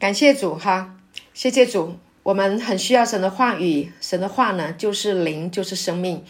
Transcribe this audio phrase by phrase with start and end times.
[0.00, 0.96] 感谢主哈，
[1.34, 6.24] 谢谢主，我们很需要神的话语，神的话呢就是灵，就是生命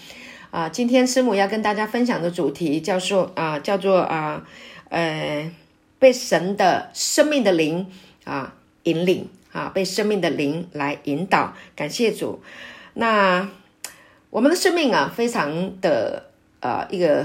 [0.50, 0.68] 啊。
[0.68, 4.44] 今天师母要跟大家分享的主题叫做啊，叫做啊，
[4.88, 5.48] 呃，
[6.00, 7.86] 被神的生命的灵
[8.24, 11.54] 啊引领啊，被生命的灵来引导。
[11.76, 12.42] 感谢主，
[12.94, 13.48] 那
[14.30, 17.24] 我们的生命啊，非常的呃一个。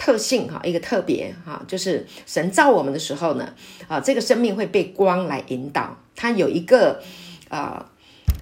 [0.00, 3.52] 特性哈，一个特别哈，就是神造我们的时候呢，
[3.86, 5.94] 啊，这个生命会被光来引导。
[6.16, 7.02] 它有一个，
[7.50, 7.84] 啊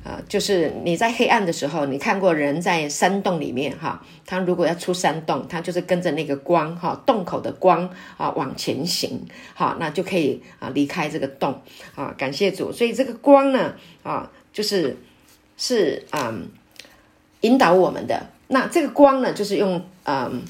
[0.05, 11.61] 啊，就是你在黑暗的时候，你看过人在山洞里面哈，他如果要出山洞，他就是跟着那个光哈，洞口的光啊往前行，好，那就可以啊离开这个洞
[11.97, 12.15] 啊。
[12.17, 14.97] 感谢主，所以这个光呢啊，就是
[15.57, 16.47] 是嗯
[17.41, 18.29] 引导我们的。
[18.47, 20.41] 那这个光呢，就是用嗯。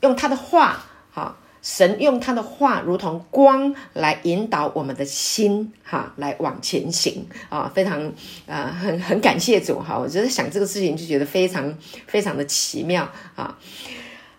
[0.00, 8.12] 用他的话，哈，神用他的话，如同光来引导我们的心，哈，来往前行啊，非常
[8.46, 11.76] 啊，很很感谢主哈，我觉得想这个事情就觉得非常
[12.06, 13.58] 非常的奇妙啊。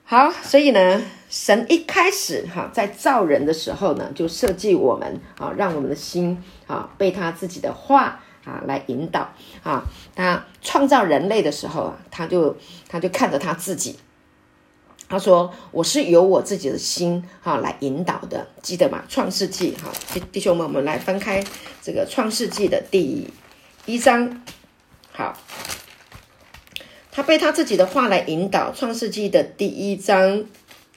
[0.06, 9.30] 好，所以呢，神一开始哈，在造人的时候呢，就设计我们啊，让我们的心啊，被他自己的话啊来引导
[9.62, 9.84] 啊。
[10.16, 14.00] 他创造人类的时候啊，他就他就看着他自己。
[15.10, 19.04] 他说：“我是由我自己的心哈来引导的，记得吗？
[19.10, 21.44] 创世纪哈，弟弟兄们，我们来翻开
[21.82, 23.28] 这个创世纪的第
[23.88, 24.44] 一章。
[25.12, 25.36] 好，
[27.12, 28.72] 他被他自己的话来引导。
[28.72, 30.46] 创世纪的第一章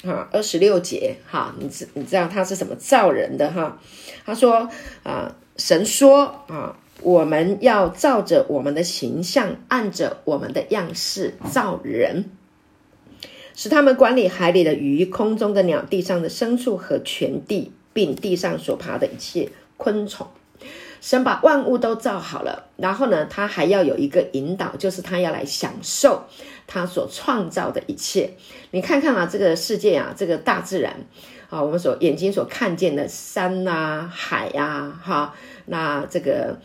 [0.05, 3.81] 哈，二十六节哈，你知你知道他是怎么造人的哈？
[4.27, 4.69] 他说
[5.05, 12.31] 啊，神说啊，我们要照着我们的形象，按着我们的样式造人。”
[13.55, 20.27] 使他们管理海里的鱼、空中的鸟、地上的牲畜和全地，并地上所爬的一切昆虫。
[21.01, 26.25] 神把万物都造好了，然后呢，他还要有一个引导，就是他要来享受
[26.67, 28.31] 他所创造的一切。
[28.71, 30.95] 你看看啊，这个世界啊，这个大自然
[31.51, 35.35] 啊，我们所眼睛所看见的山啊、海啊，哈，
[35.67, 36.59] 那这个。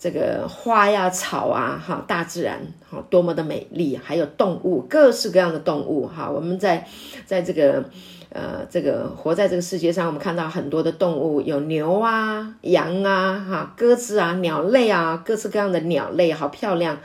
[0.00, 2.58] 这个花呀、草啊，哈，大自然，
[2.90, 3.98] 哈，多么的美丽！
[4.02, 6.86] 还有动物，各式各样的动物，哈，我们在
[7.26, 7.84] 在这个
[8.30, 16.96] 呃，这个活在这个世界上，我们看到很多的动物，有牛啊、羊啊、哈、鸽子啊、鸟类啊，各式各样的鸟类，好漂亮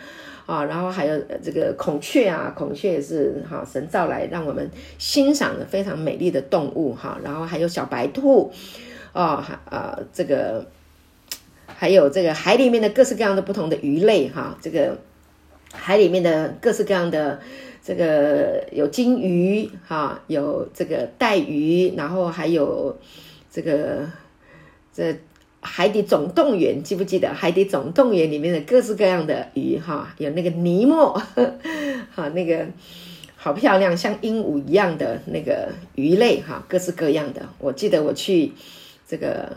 [0.46, 0.64] 啊！
[0.64, 7.18] 然后还有这个孔雀啊，孔雀也是哈，神造来让我们欣赏的非常美丽的动物，哈。
[7.22, 8.54] 然后还有小白兔，
[9.12, 10.66] 啊，啊，这个。
[11.86, 14.98] 还有这个海里面的各式各样的不同的鱼类哈，这个
[15.72, 17.40] 海里面的各式各样的
[17.84, 22.98] 这个有金鱼哈，有这个带鱼，然后还有
[23.52, 24.10] 这个
[24.92, 25.16] 这
[25.62, 30.12] 海底总动员，记不记得海底总动员里面的各式各样的鱼哈？
[30.18, 31.14] 有那个尼莫，
[32.16, 32.66] 哈，那个
[33.36, 37.44] 好漂亮，像鹦鹉一样的那个鱼类哈，各式各样的。
[37.60, 38.54] 我记得我去
[39.08, 39.56] 这个。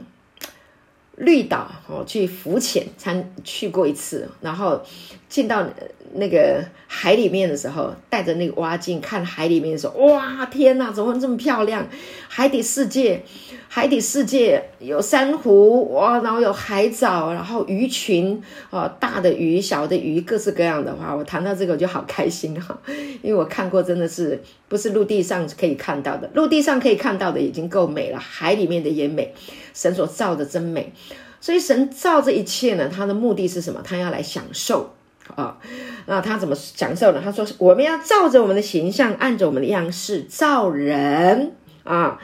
[1.19, 4.81] 绿岛哦，去浮潜参去过一次，然后
[5.29, 5.67] 进到
[6.15, 11.87] 那个海里面的时候，带着那个蛙镜看海里面的时候，哇，天哪，怎么这么漂亮？
[12.29, 13.23] 海底世界，
[13.69, 22.79] 海底世界有珊瑚哇，然后有海藻，然后鱼群啊，大的鱼、小的鱼，各式各样的话，我谈到这个我就好开心哈，
[23.23, 29.35] 因为我看过，真的是不是陆地上可以看到的，陆地上可以看到的已经够美了，海里面的也美。
[29.75, 30.93] 神所造的真美，
[31.41, 33.81] 所以神造这一切呢，他的目的是什么？
[33.85, 34.93] 他要来享受
[35.35, 35.59] 啊。
[36.07, 37.21] 那他怎么享受呢？
[37.23, 41.53] 他说：“我们要照着我们的形象，按着我们的样式造人
[41.85, 42.21] 啊。”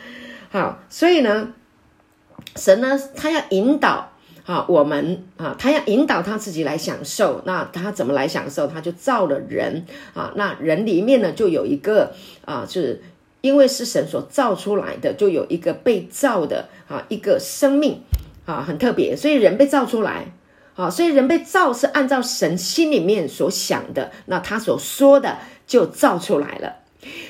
[0.50, 1.52] 好，所以呢，
[2.56, 4.12] 神呢，他要引导
[4.46, 7.42] 啊我们啊，他要引导他自己来享受。
[7.44, 8.66] 那他怎么来享受？
[8.66, 10.32] 他就造了人啊。
[10.36, 12.12] 那人里面呢，就有一个
[12.44, 13.02] 啊，就是。
[13.44, 18.00] 因为是神所造出来的，就有一个被造的啊，一个生命
[18.46, 20.32] 啊，很特别，所以人被造出来
[20.74, 26.76] 啊，所以人被造是按照神心里面所想的，那他所说的就造出来了。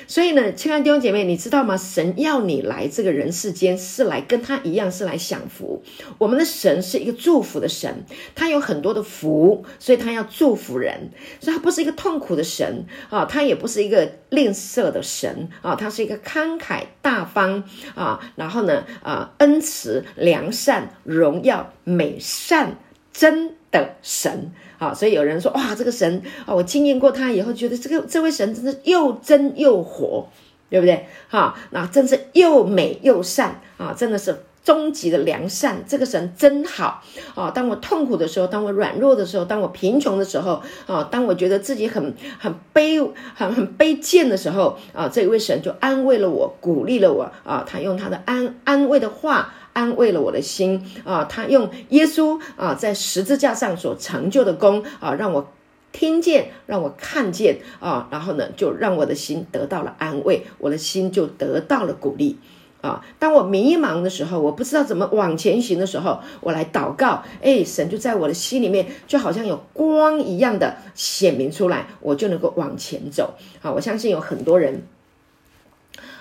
[0.07, 1.75] 所以呢，亲爱的弟兄姐妹，你知道吗？
[1.75, 5.83] 神要你来这个人世间，是来跟他一样，是来享福。
[6.17, 11.09] 我们的神是一个祝福的神，他有很多的福，所以他要祝福人。
[11.41, 17.61] 所以他不是一个痛苦的神啊，他也不是一个吝啬的神啊，他是一个慷慨大方
[17.95, 22.77] 啊，然后呢，啊，恩慈、良善、荣耀、美善、
[23.15, 24.51] 真的神。
[24.77, 30.27] 啊，所以有人说哇，这个神啊，我经验过他以后，觉得这个这位神真是又真又活，
[30.69, 31.05] 对不对？
[31.29, 37.01] 哈，那真是又美又善啊，真的是终极的良善，这个神真好
[37.35, 37.51] 啊！
[37.51, 47.63] 当我痛苦的时候，当我软弱的时候，当我贫穷的时候啊，当我觉得自己很很卑很很卑贱的时候啊，这位神就安慰了我，鼓励了我啊！
[47.65, 51.25] 他用他的安安慰的话安慰了我的心啊！
[51.25, 55.51] 他用耶稣啊在十字架上所成就的功啊，让我
[55.91, 62.39] 听见，让我看见啊，然后呢，就让我的心得到了安慰，我的心就得到了鼓励。
[62.81, 73.33] 啊，当我迷茫的时候，我不知道怎么往前行的时候，我来祷告，哎，神就在我的心里面，就好像有光一样的显明出来，我就能够往前走。
[73.61, 74.83] 啊，我相信有很多人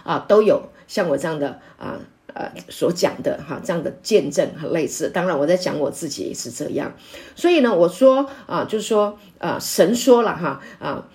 [0.03, 2.01] 啊，都有像我这样的啊，
[2.35, 5.09] 呃，所讲的哈，这样的见证和类似。
[5.09, 6.93] 当然，我在讲我自己也是这样。
[7.35, 11.09] 所以呢，我说啊，就是说啊，神说了哈啊，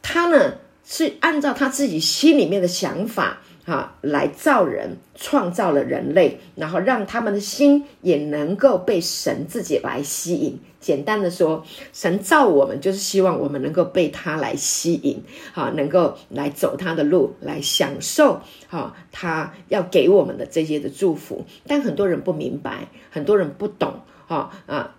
[0.00, 3.40] 他呢是按照他自己心里面的想法。
[3.66, 10.58] 啊，来造人，创造了人类，然后让他们的心也能够被神自己来吸引。
[10.80, 11.62] 简单的说，
[11.92, 15.22] 神造我们就是希望我们能够被他来吸引，
[15.52, 18.40] 啊，能够来走他的路，来享受，
[18.70, 21.44] 啊，他要给我们的这些的祝福。
[21.66, 24.94] 但很多人不明白，很多人不懂，啊啊，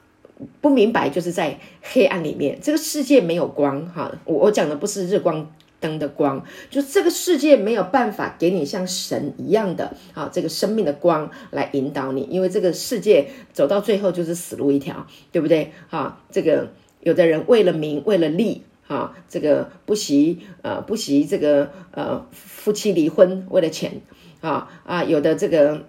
[0.62, 5.52] 不明白就是在黑暗里面，这个世界没有光，哈，我我讲的不是日光。
[5.82, 15.74] 灯的光，就这个世界没有办法给你像神一样的啊，这个生命的光来引导你，因为这个世界走到最后就是死路一条，对不对？
[15.90, 24.02] 啊，这个有的人为了名，为了利，啊，这个不惜呃不惜这个呃夫妻离婚为了钱，
[24.42, 25.88] 啊啊，有的这个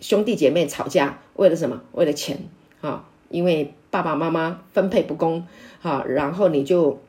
[0.00, 1.82] 兄弟姐妹吵架为了什么？
[1.92, 2.48] 为了钱，
[2.80, 5.46] 啊，因为爸爸妈妈分配不公，
[5.82, 7.00] 啊，然后你就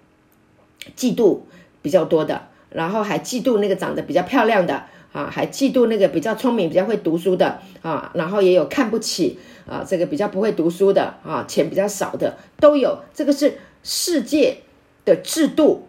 [0.98, 1.40] 嫉妒。
[1.88, 13.00] 比较多的，然后还嫉妒那个长得比较漂亮的啊，还嫉妒那个比较聪明、比较会读书的啊，然后也有看不起啊，这个比较不会读书的啊，钱比较少的都有。
[13.14, 14.58] 这个是世界
[15.06, 15.88] 的制度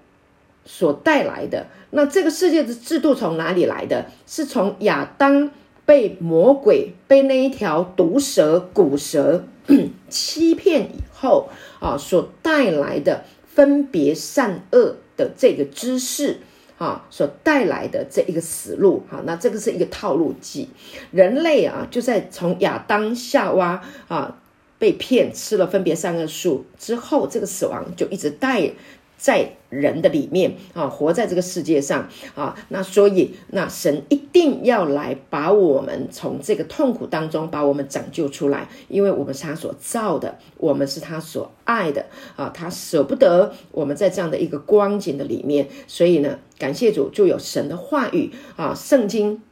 [0.64, 1.66] 所带来的。
[1.90, 4.06] 那这个世界的制度从哪里来的？
[4.24, 5.50] 是从亚当
[5.84, 9.42] 被魔鬼、被那一条毒蛇、古蛇
[10.08, 11.48] 欺骗以后
[11.80, 13.24] 啊，所带来的
[13.58, 14.94] 分别善恶。
[15.18, 16.38] 的这个知识
[16.78, 20.68] 啊，所带来的这一个死路，哈，那这个是一个套路计。
[21.10, 24.38] 人类啊，就在从亚当夏娃啊
[24.78, 28.70] 被骗吃了分别善恶树之后，这个死亡就一直带。
[29.16, 42.06] 在人的里面啊，活在这个世界上啊，那所以那神一定要来把我们从这个痛苦当中把我们拯救出来，因为我们是他所造的，我们是他所爱的
[42.36, 49.42] 啊，他舍不得我们在这样的一个光景的里面，所以呢，感谢主就有神的话语啊，圣经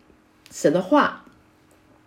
[0.50, 1.24] 神的话。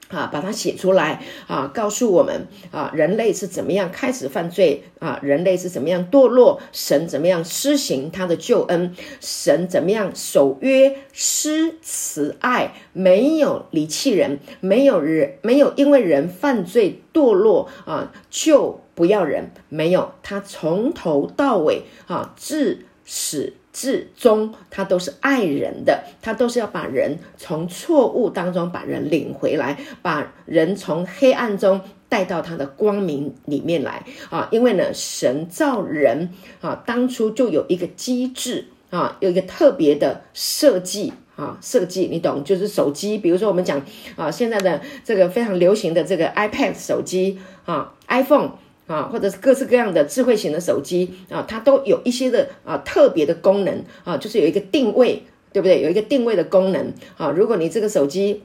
[0.10, 23.54] 啊，把它写出来啊，告诉我们啊，人类是怎么样开始犯罪啊，人类是怎么样堕落，神怎么样施行他的救恩，神怎么样守约施慈爱，没有离弃人，没有人没有因为人犯罪堕落啊就不要人，没有，他从头到尾啊至始。
[23.80, 31.80] 至终，他都是爱人的，他都是要把人从错误当中把人领回来，把人从黑暗中
[32.10, 34.50] 带到他的光明里面来啊！
[34.52, 43.81] 因为呢，神造人啊，当初就有一个机制啊，有一个特别的设计啊，设计你懂，就是手机，比如说我们讲
[44.18, 48.52] 啊，现在的这个非常流行的这个 iPad 手机啊，iPhone。
[48.90, 55.22] 啊，或者是各式各样的智慧型的手机啊，它都有一些的啊特别的功能啊，就是有一个定位，
[55.54, 55.84] 对不对？
[55.84, 57.30] 有一个定位的功能啊。
[57.30, 58.42] 如果你这个手机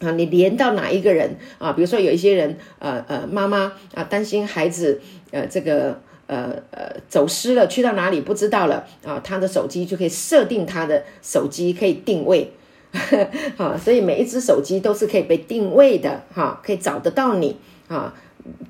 [0.00, 12.52] 啊，你连到哪一个人啊，比如说有一些人，呃呃，妈妈啊，担心孩子呃这个呃呃走失了，去到哪里不知道了啊，他的手机就可以设定他的手机可以定位，
[13.56, 17.56] 啊，所以每一只手机都是可以被定位的哈，啊，可以找得到你
[17.88, 18.14] 啊。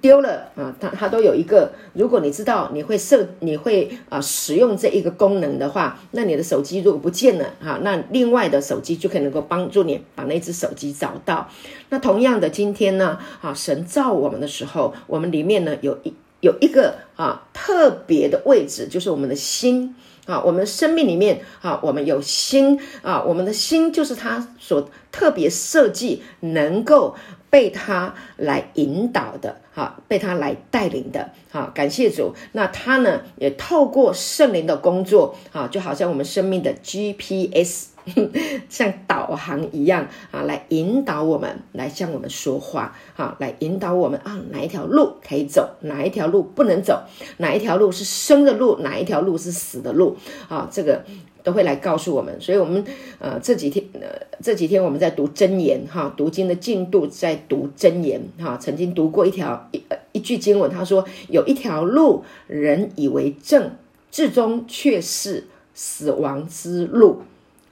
[0.00, 1.73] 丢了啊，它它都有一个。
[1.93, 11.49] 如果你知道你会设，你会啊使用这一个功能的话，那你的手机如果不见了哈，那另外的手机就可以能够帮助你把那只手机找到。
[11.91, 19.95] 那同样的，今天呢，啊，神造我们的时候，我们里面呢有一有一个啊特别的位置，就是我们的心
[20.27, 27.15] 啊，我们生命里面啊，我们有心啊，我们的心就是他所特别设计能够。
[27.50, 32.33] 被他来引导的，哈，被他来带领的，哈，感谢主。
[32.52, 37.88] 那他呢，也透过圣灵的工作，哈，就好像我们生命的 GPS
[38.71, 47.02] 像导航一样啊，来引导我们，来向我们说话，啊，来引导我们啊，哪一条路可以走，哪一条路不能走，
[47.38, 50.16] 哪一条路是生的路，哪一条路是死的路，
[50.49, 51.04] 啊，这个
[51.52, 52.40] 会来告诉我们。
[52.40, 52.85] 所以，我们
[53.19, 54.09] 呃这几天呃
[54.42, 58.57] 这几天我们在读箴言哈，读经的进度在读箴言哈。
[58.61, 63.73] 曾经读过一条一一句经文，他说有一条路，人以为正，
[64.11, 67.23] 至终却是死亡之路。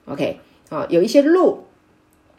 [0.06, 1.64] OK，啊，有一些路，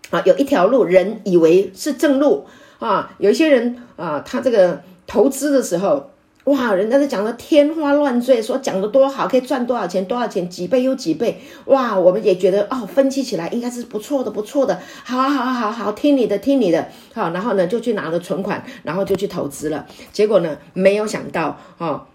[0.09, 2.45] 啊，有一条路，人以为是正路
[2.79, 3.15] 啊。
[3.19, 6.08] 有一些人啊，他这个投资的时候，
[6.49, 22.05] 哇，人家都讲的天花乱坠，说讲的多好，可以赚多少钱，多少钱，几倍又几倍，哇，我们也觉得哦，分析起来应该是不错的，不错的，好好好好，听你的，听你的，好，然后呢，就去拿了存款，然后就去投资了，结果呢，没有想到，哦，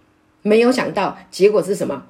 [0.43, 2.03] 没有想到，结果是什么？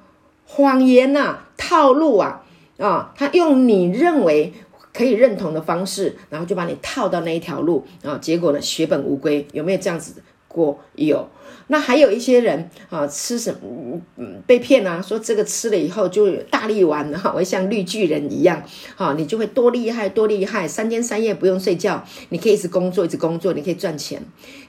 [0.47, 2.43] 谎言呐、套路啊！
[2.77, 4.53] 啊，他用你认为
[4.93, 7.85] 可以认同的方式，然后就把你套到那一条路。
[8.03, 10.21] 啊，结果呢，血本无归，有没有这样子
[10.55, 10.79] 过？
[10.95, 11.27] 有。
[11.67, 18.63] 那还有一些人啊，吃什么嗯被骗啊，说这个吃了以后就大力丸哈，会像绿巨人一样，
[18.95, 24.21] 哈，你就会多厉害多厉害，三天三夜不用睡觉，你可以一直工作一直工作，你可以赚钱。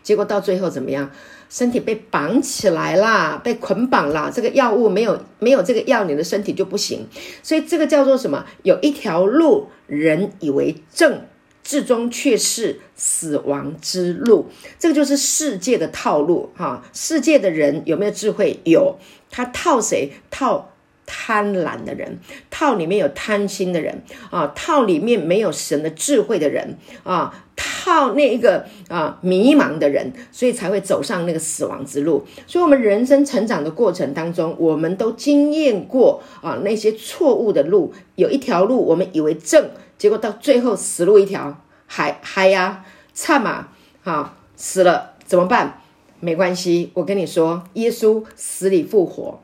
[0.02, 1.10] 结果到最后怎么样？
[1.48, 4.30] 身体被绑起来啦，被捆绑啦。
[4.34, 7.06] 这个药物没有没有这个药，你的身体就不行。
[7.42, 8.44] 所以这个叫做什么？
[8.62, 11.20] 有一条路，人以为正。
[11.66, 14.46] 至终却是死亡之路，
[14.78, 16.84] 这个就是世界的套路哈。
[16.92, 18.60] 世界的人有没有智慧？
[18.64, 18.96] 有，
[19.30, 20.12] 他套谁？
[20.30, 20.72] 套
[21.04, 22.20] 贪婪的人，
[22.50, 32.24] 套里面有贪心的人啊，套里面没有神的智慧的人啊，套那一个啊迷茫的人，所以才会走上那个死亡之路。
[32.46, 39.68] 所以，我们人生成长的过程当中，我们都经验过啊那些错误的路，有一条路我们以为正。
[39.98, 42.84] 结果到最后死路一条，还还呀，
[43.14, 43.68] 差嘛，
[44.04, 45.80] 啊死了怎么办？
[46.20, 49.40] 没关系，我跟你说，耶稣死里复活，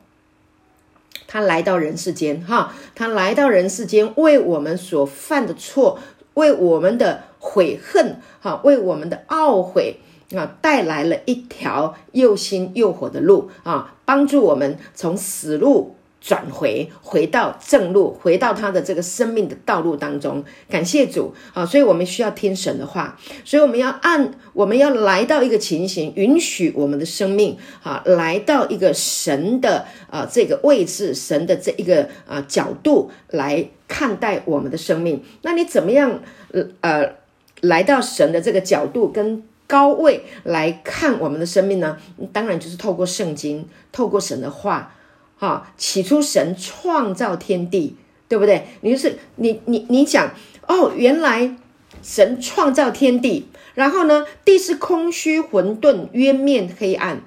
[1.27, 5.99] 他来到人世间，哈，他来到人世间，为我们所犯的错，
[6.33, 9.99] 为我们的悔恨，哈，为我们的懊悔
[10.35, 15.95] 啊，带来了一条又新又活的路啊，帮助我们从死路。
[16.23, 20.41] 转回，回到正路，回到他的这个生命的道路当中。
[20.69, 21.65] 感谢主啊！
[21.65, 35.21] 所以我们需要听神的话，所以我们要按，我们要来到一个情形，允许我们的生命啊，来到一个神的啊这个位置，神的这一个啊角度来看待我们的生命。
[35.41, 36.21] 那你怎么样
[36.79, 37.05] 呃
[37.59, 41.97] 来到神的这个角度跟高位来看我们的生命呢？
[42.31, 44.95] 当然就是透过圣经，透过神的话。
[45.39, 47.95] 啊，起初神创造天地，
[48.27, 48.65] 对不对？
[48.81, 50.31] 你就是你你你讲
[50.67, 51.55] 哦，原来
[52.01, 57.21] 神创造天地，然后呢，地是空虚混沌，渊面黑暗。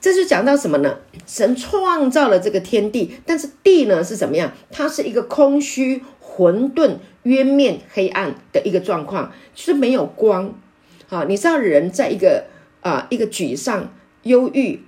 [0.00, 0.96] 这就讲到什么呢？
[1.26, 4.52] 神创造了这个天地，但是地呢是怎么样？
[4.70, 10.54] 它是一个空虚混沌、渊面黑暗的一个状况，就是没有光。
[11.10, 12.46] 啊，你知道人在一个
[12.80, 13.92] 啊一个沮丧、
[14.22, 14.80] 忧郁。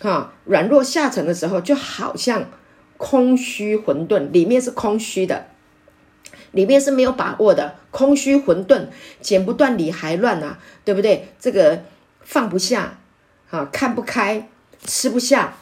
[0.00, 2.46] 哈，软弱下沉的时候，就好像
[2.96, 5.46] 空虚混沌，里面是空虚的，
[6.50, 8.86] 里面是没有把握的，空虚混沌，
[9.20, 11.28] 剪不断理还乱啊，对不对？
[11.38, 11.82] 这个
[12.20, 12.98] 放不下，
[13.50, 14.48] 啊，看不开，
[14.84, 15.56] 吃不下，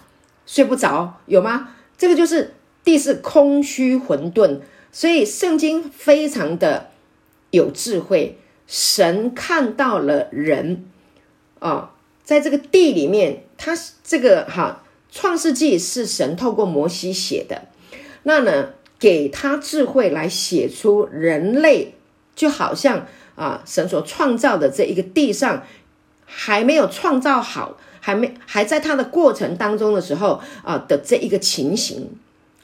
[0.47, 1.75] 睡不着，有吗？
[1.99, 4.61] 这个就是地是空虚混沌，
[4.93, 6.91] 所以圣经非常的
[7.51, 10.87] 有智慧，神看到了人，
[11.59, 11.91] 啊。
[12.23, 17.69] 在这个地里面，他这个哈创世纪是神透过摩西写的，
[18.23, 21.95] 那呢给他智慧来写出人类，
[22.35, 25.62] 就好像啊神所创造的这一个地上
[26.25, 32.09] 还没有创造好，还没还在他的过程当中的时候啊的这一个情形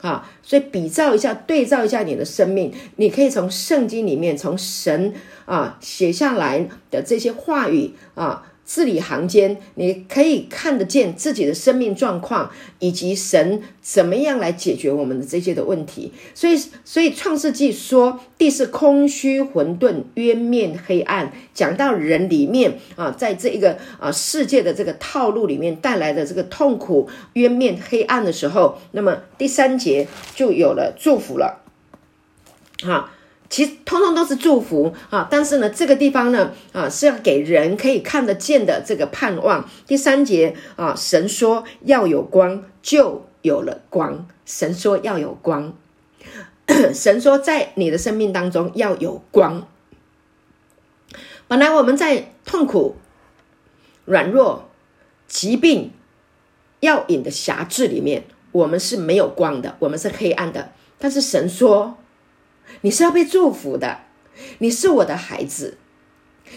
[0.01, 5.13] 啊，所以比照一下，对照一下你的生命，你可以从圣经里面，从神
[5.45, 8.43] 啊写下来的这些话语啊。
[8.67, 16.11] 字里行间，你可以看得见自己的生命状况，以及神怎么样来解决我们的这些的问题。
[16.35, 21.31] 所以，所以创世纪说地是空虚混沌，渊面黑暗。
[21.53, 31.63] 讲到人里面啊，在这一个啊世界的这个套路里面带来的这个痛苦、渊面黑暗的时候，那么第三节就有了祝福了，
[32.83, 33.13] 啊。
[33.49, 39.67] 其实通通都是祝福啊，但是呢，这个地方呢，啊是要给人可以看得见的这个盼望。
[39.85, 44.27] 第三节啊，神说要有光，就有了光。
[44.45, 45.73] 神说要有光，
[46.93, 49.67] 神说，在你的生命当中要有光。
[51.49, 52.95] 本来我们在痛苦、
[54.05, 54.69] 软弱、
[55.27, 55.91] 疾病、
[56.79, 60.71] 药瘾的辖制里面，我们是没有光的，我们是黑暗的。
[60.97, 61.97] 但是神说，
[62.81, 63.99] 你是要被祝福的，
[64.59, 65.77] 你是我的孩子，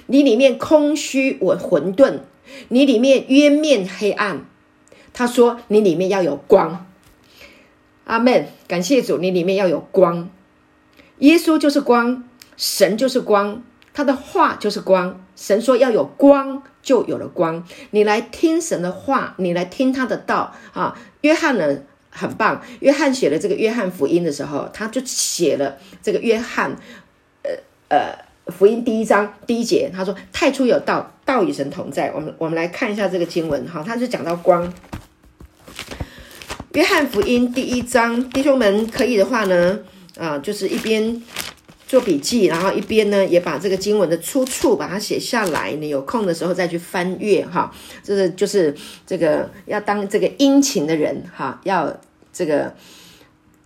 [0.06, 2.20] 你里面空虚，我混沌，
[2.68, 4.44] 你里面渊面黑暗。
[5.12, 6.86] 他说：“你里面要有光。”
[8.06, 8.46] 阿门。
[8.68, 10.30] 感谢主，你里面要有光。
[11.18, 12.24] 耶稣就是光，
[12.56, 13.62] 神就是光，
[13.92, 15.24] 他的话就是光。
[15.34, 17.66] 神说要有光，就有了光。
[17.90, 20.96] 你来听神的话，你来听他的道啊。
[21.22, 21.78] 约翰呢
[22.10, 26.76] 很棒，约翰写了这个约翰福音的时候，他就写了这个约翰，
[27.42, 27.50] 呃
[27.88, 34.72] 呃，福音第一章第一节，他说：“太初有道，道与神同在。”我们我们来看一下这个经文哈，他就讲到光。
[36.72, 39.78] 约翰福音第一章，弟兄们可以的话呢，
[40.16, 41.22] 啊，就是一边
[41.90, 45.72] 做笔记，然后一边呢也把这个经文的出处把它写下来。
[45.72, 47.68] 你有空的时候再去翻阅哈，
[48.00, 48.72] 这是就是
[49.04, 51.92] 这个要当这个殷勤的人哈，要
[52.32, 52.72] 这个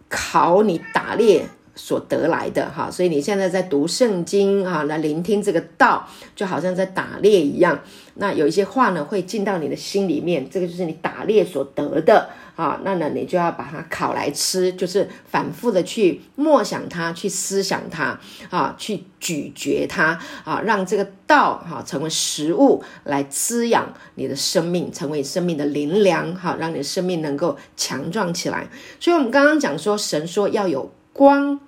[0.08, 7.78] 考你打猎所得来的哈，所以你现在在读圣经啊，来聆听这个道，就好像在打猎一样。
[8.14, 12.30] 那有一些话呢会进到你的心里面，这个就是你打猎所得的。
[12.56, 18.18] 啊，那呢，你就要把它烤来吃，就是反复的去默想它，去思想它，
[18.50, 28.68] 啊，去咀嚼它，啊，让这个道哈、成为食物来滋养你的生命，成为生命的灵粮，哈、让你的生命能够强壮起来。
[29.00, 31.58] 所以，我们刚刚讲说，神说要有光，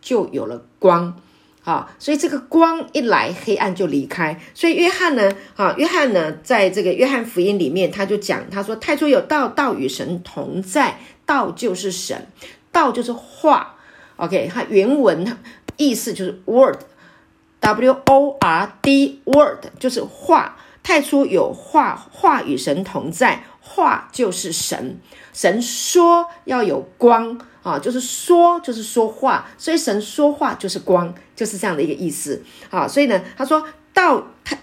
[0.00, 1.20] 就有了光。
[1.62, 4.40] 好，所以这个光一来，黑暗就离开。
[4.54, 12.26] 所以约翰呢，啊，约翰呢，在这个约翰福音里面，他就讲，他说：“太初有道，道与神同在，道就是神，
[12.72, 13.76] 道就是话。
[14.16, 15.36] ”OK，它原文
[15.76, 20.56] 意思就是 word，W O R D，word 就是话。
[20.82, 24.98] 太初有话，话与神同在，话就是神。
[25.34, 27.38] 神说要有光。
[27.62, 32.42] 啊，就是说，就是说话，所以神说话就是光，就是这样的一个意思。
[32.70, 34.58] 啊，所以呢，他说道太，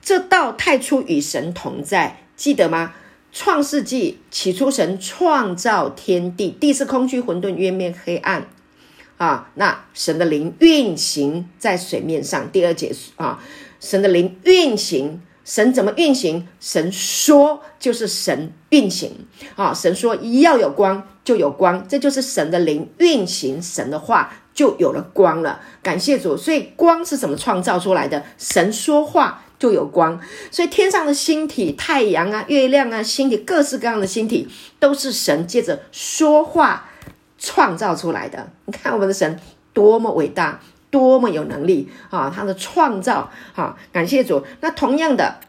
[0.00, 2.94] 这道太初与神同在，记得吗？
[3.32, 8.46] 创世纪起初神创造天地，地是空虚混沌，渊面黑暗。
[9.18, 12.50] 啊，那神的灵运行在水面上。
[12.50, 13.42] 第二节啊，
[13.80, 15.20] 神的灵运行。
[15.44, 16.46] 神怎么运行？
[16.60, 19.26] 神说就是神运行
[19.56, 19.74] 啊！
[19.74, 25.60] 神说一要有光就有光，这就是神的灵运行，神的话就有了光了。
[25.82, 26.36] 感谢主！
[26.36, 28.22] 所以光是怎么创造出来的？
[28.38, 36.88] 神说话就有光，所以天上的星体、太阳啊、月亮啊、星体，各式各样的星体，都是神借着说话
[37.38, 38.50] 创造出来的。
[38.66, 39.40] 你看我们的神
[39.72, 40.60] 多么伟大！
[40.92, 42.30] 多么有能力啊！
[42.32, 44.44] 他的创造，哈，感谢主。
[44.60, 45.40] 那同样的，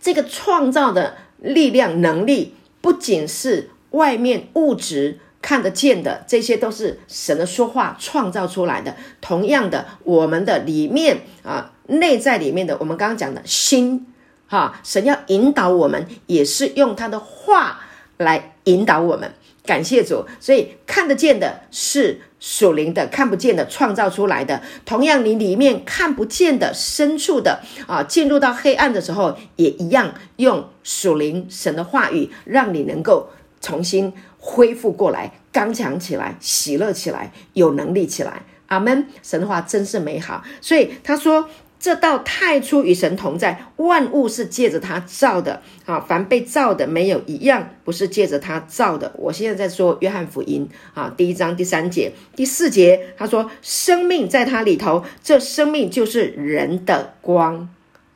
[0.00, 8.96] 这个创造的力量、能力，不仅是外面物质看得见的，这些都是神的说话创造出来的。
[9.20, 14.06] 同样的，我们的里面啊，内在里面的，我们刚刚讲的心，
[14.46, 17.80] 哈，神要引导我们，也是用他的话
[18.16, 19.34] 来引导我们。
[19.66, 24.62] 感谢主，所以看得见的是属灵的，看不见的创造出来的。
[24.84, 38.42] 同样，你里面看不见的深处的啊，进入到黑暗的时候，也一样用属灵神的话语，让你能够重新恢复过来，刚强起来，喜乐起来，有能力起来。
[38.68, 39.06] 阿门。
[39.22, 41.48] 神的话真是美好，所以他说。
[41.80, 49.12] 这道太初与神同在，万物是借着他造的啊，凡被造的没有一样不是借着他造的。
[49.16, 57.68] 我现在在说约翰福音啊，第一章第三节、第四节，他说生命在他里头，这生命就是人的光。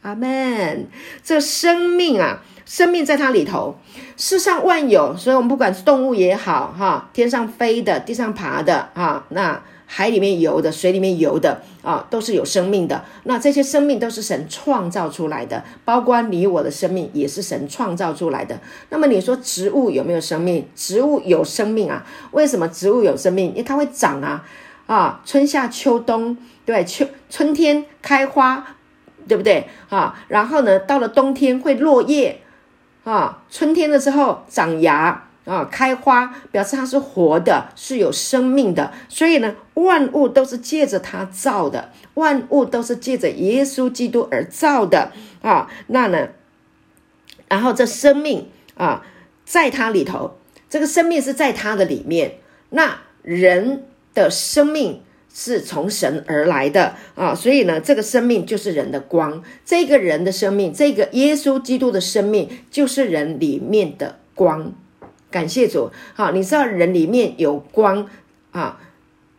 [0.02, 0.88] 阿门。
[1.22, 3.78] 这生命啊，生命在他里头，
[4.16, 9.62] 世上万有，所以我们不管是动物也好，哈，天上飞的，地上爬的，哈，那。
[9.94, 13.04] 海里面游的，水里面游的啊，都是有生命的。
[13.24, 18.58] 那这些生命都是神创造出来的，包括你我的生命也是神创造出来的。
[18.88, 20.66] 那么你说植物有没有生命？
[20.74, 22.06] 植物有生命啊？
[22.30, 23.50] 为什么植物有生命？
[23.50, 24.42] 因为它会长啊
[24.86, 28.64] 啊，春夏秋冬，对，秋春天开花，
[29.28, 30.18] 对不对啊？
[30.28, 32.40] 然后呢，到了冬天会落叶
[33.04, 35.28] 啊，春天的时候长芽。
[35.44, 45.68] 啊，开花表示它是活的，是有生命的，所以呢，万物都是借着它造的，万物都是借着耶稣基督而造的啊。
[45.88, 46.28] 那呢，
[47.48, 49.04] 然后这生命啊，
[49.44, 50.38] 在它里头，
[50.70, 52.36] 这个生命是在它的里面。
[52.70, 55.02] 那人的生命
[55.34, 59.42] 是从神而来的啊，所以呢，这个生命就是人的光。
[59.64, 64.72] 这个人的生命，这个耶稣基督的生命，就是人里面的光。
[65.32, 68.06] 感谢主，好，你知道人里面有光
[68.52, 68.78] 啊，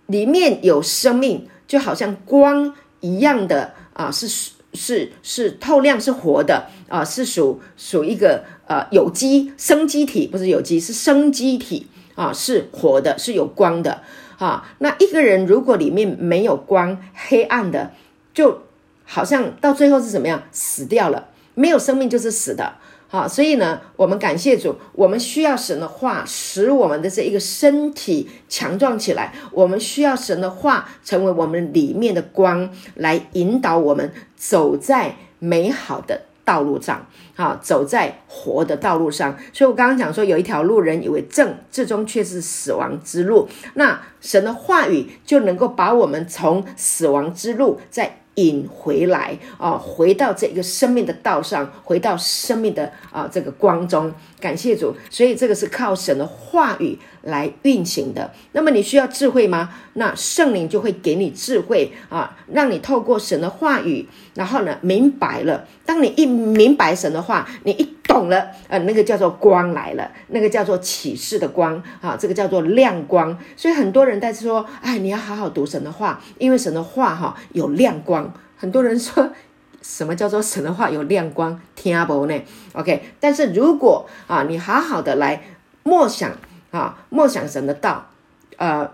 [0.08, 4.27] 里面有生命，就好像光一样的啊，是
[4.73, 14.01] 是是透亮，是活的啊，是属属一个呃有机生机体，不是有机，是生机体啊，是活的，是有光的。
[14.39, 17.91] 啊，那一个人如果里面没有光，黑暗的，
[18.34, 18.63] 就
[19.06, 20.43] 好像到最后是怎么样？
[20.51, 22.73] 死掉了，没有生命就是死的。
[23.13, 29.32] 好，所以呢，我们感谢主，我们需要神的话，使我们的这一个身体强壮起来。
[29.52, 39.38] 我们需要神的话，成为我们里面的光，来引导我们走在美好的道路上，好，走在活的道路上。
[39.54, 43.47] 所以我刚刚讲说，有一条路，人以为正，至终却是死亡之路。
[43.76, 54.12] 那神的话语就能够把我们从死亡之路再引回来啊，回到这个生命的道上，回到生命的啊这个光中。
[54.43, 58.29] 感谢主，所以这个是靠神的话语来运行的。
[58.51, 59.69] 那么你需要智慧吗？
[59.93, 65.65] 那圣灵就会给你智慧啊，让你透过神的话语，然后呢明白了。
[65.86, 73.39] 当你一明白神的话，你一懂了，呃，那个叫做光来了，那个叫做启示的光啊，这个叫做亮光。
[73.56, 78.34] 所以很多人在说，哎，你要好好读神的话，因为神的话哈有亮光。
[78.58, 79.32] 很多人说。
[79.84, 81.60] 什么叫做神的话有亮光？
[81.76, 82.41] 听不呢
[82.72, 85.43] ？OK，但是如果啊，你好好的来
[85.84, 86.32] 默想
[86.72, 88.10] 啊，默想神的道，
[88.56, 88.89] 呃，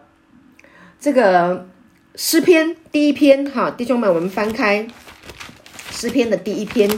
[1.00, 1.68] 这个
[2.16, 4.88] 诗篇第一篇哈，弟兄们，我们翻开
[5.92, 6.90] 诗篇的第一篇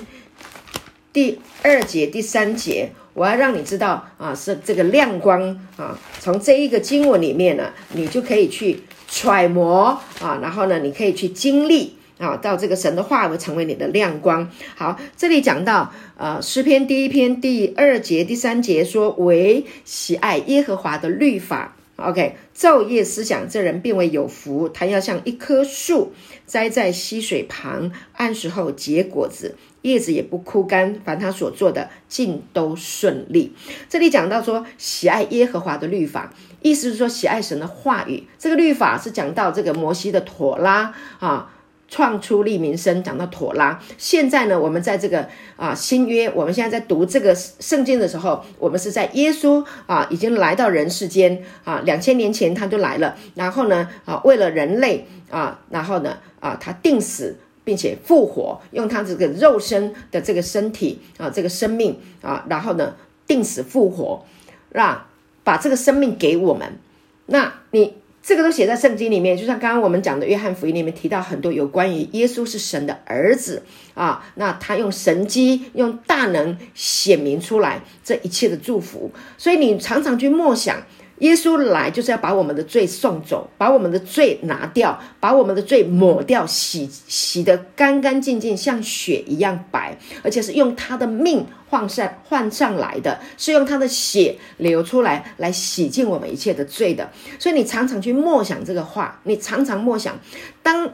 [1.12, 11.98] 第二节、第三节，我要让你知道啊，是这个亮光啊，从这一个经文里面呢，你就可以去揣摩啊，然后呢，你可以去经历。
[12.22, 14.48] 啊，到这个神的话会成为你的亮光。
[14.76, 24.70] 好，这里讲到，呃，诗篇第一篇第二节、第三节说，为喜爱耶和华的律法，OK，昼夜思想，这人便为有福。
[24.70, 26.14] 他要像一棵树
[26.46, 31.02] 栽在溪水旁，按时候结果子，叶子也不枯干。
[31.04, 33.54] 凡他所做的，尽都顺利。
[33.90, 36.32] 这里讲到说，喜爱耶和华的律法，
[36.62, 38.26] 意思是说喜爱神的话语。
[38.38, 41.54] 这个律法是讲到这个摩西的妥拉啊。
[41.92, 43.78] 创出利民生，讲到妥拉。
[43.98, 45.28] 现在呢，我们在这个
[45.58, 53.18] 啊新约，我们现在在读这个圣经的时候，我们是在耶稣啊已经来到人世间啊，两千年前他就来了。
[53.36, 62.96] 然后呢啊，为了人类啊，然后呢啊，他定死并且复活，用他这个肉身的这个身体啊，这个生命啊，然后呢
[63.28, 64.26] 定死复活，
[64.70, 65.08] 让
[65.44, 66.80] 把这个生命给我们。
[67.26, 68.01] 那你。
[68.24, 80.84] 这个都写在圣经里面，就像刚刚我们讲的约翰福音里面提到很多有关于耶稣是神的儿子啊，那他用神机、用大能显明出来这一切的祝福，所以你常常去默想。
[81.22, 97.10] 耶稣来就是要把我们的罪送走，把我们的罪拿掉，把我们的罪抹掉，洗洗得干干净净，像雪一样白，而且是用他的命换上换上来的，是用他的血流出来来洗净我们一切的罪的。
[97.40, 100.20] 所以你常常去默想这个话，你常常默想，
[100.62, 100.90] 当。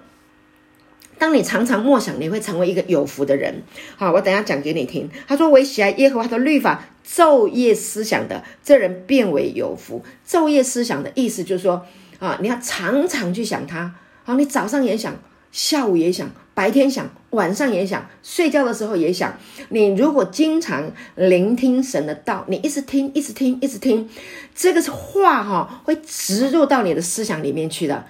[1.19, 3.63] 当你常常默想，你会成为一个有福的人。
[3.95, 5.09] 好，我等下讲给你听。
[5.27, 11.85] 他说：“我喜爱耶和华的律法，昼夜思想的，这人变为有福。”昼夜思想的意思就是说，
[12.19, 13.95] 啊，你要常常去想他。
[14.23, 15.19] 好，你早上也想，
[15.51, 19.35] 下午也想，白天想，晚上也想，睡觉的时候也想。
[19.69, 24.07] 你如果经常聆听神的道，你一直听，一直听，一直听，
[24.53, 28.05] 这个是话哈，会植入到你的思想里面去的。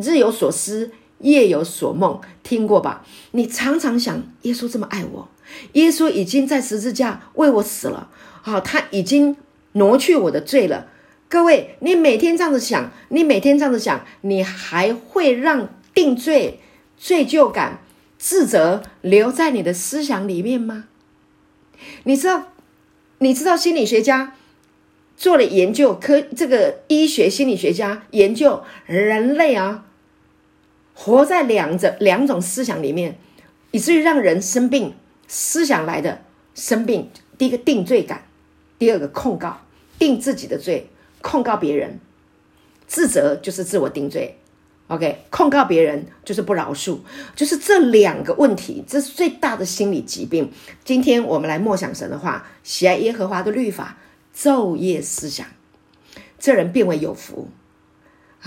[0.00, 0.92] 日有所思。
[1.24, 3.04] 夜有所梦，听过吧？
[3.32, 5.28] 你常常想，耶稣这么爱我，
[5.72, 8.08] 耶稣已经在十字架为我死了，
[8.42, 9.36] 好，他已经
[9.72, 10.88] 挪去我的罪了。
[11.28, 16.60] 各位，你每天这样子想，你每天这样子想，你还会让定罪、
[16.96, 17.80] 罪疚感、
[18.18, 20.84] 自责留在你的思想里面吗？
[22.04, 22.52] 你知道，
[23.18, 24.34] 你知道心理学家
[25.16, 29.86] 做了研究，科这个医学心理学家研究人类啊。
[30.94, 33.18] 活在两者两种思想里面，
[33.72, 34.94] 以至于让人生病。
[35.26, 36.20] 思想来的
[36.54, 38.26] 生病，第一个定罪感，
[38.78, 39.62] 第二个控告，
[39.98, 40.90] 定自己的罪，
[41.22, 41.98] 控告别人，
[42.86, 44.38] 自责就是自我定罪。
[44.88, 46.98] OK，控告别人就是不饶恕，
[47.34, 50.52] 就是这两个问题，这是最大的心理疾病。
[50.84, 53.96] 今天我们来默想神的话，喜爱耶和华的律法，
[54.36, 55.46] 昼夜思想，
[56.38, 57.48] 这人变为有福。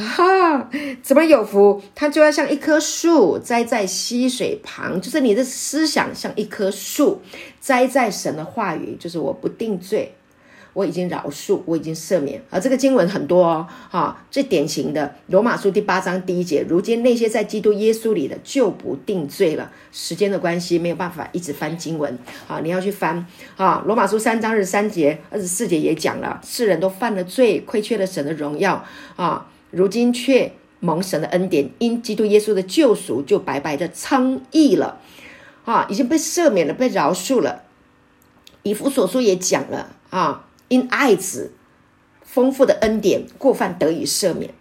[0.03, 0.69] 哈，
[1.01, 1.81] 怎么有福？
[1.95, 7.21] 他就要像一棵树栽在溪水旁，就是你的思想像一棵树
[7.59, 10.13] 栽在神的话语，就是我不定罪。
[10.73, 12.39] 我已经饶恕，我已经赦免。
[12.51, 19.71] 而这个经文很多哦，哈，最典型的罗马书第八章第一节，如今那些在基督耶稣里的就不定罪了。
[19.91, 22.15] 时间的关系，没有办法一直翻经文
[22.47, 23.81] 啊，你要去翻啊。
[23.87, 34.99] 罗马书三章二十三节、二十四节也讲了，世人都犯了罪，亏缺了神的荣耀啊，如今却蒙神的恩典，因基督耶稣的救赎，就白白的称义了
[35.65, 37.63] 啊，已经被赦免了，被饶恕了。
[38.63, 40.43] 以弗所书也讲了啊。
[40.69, 41.53] 因爱子
[42.21, 44.53] 丰富的恩典，过犯得以赦免，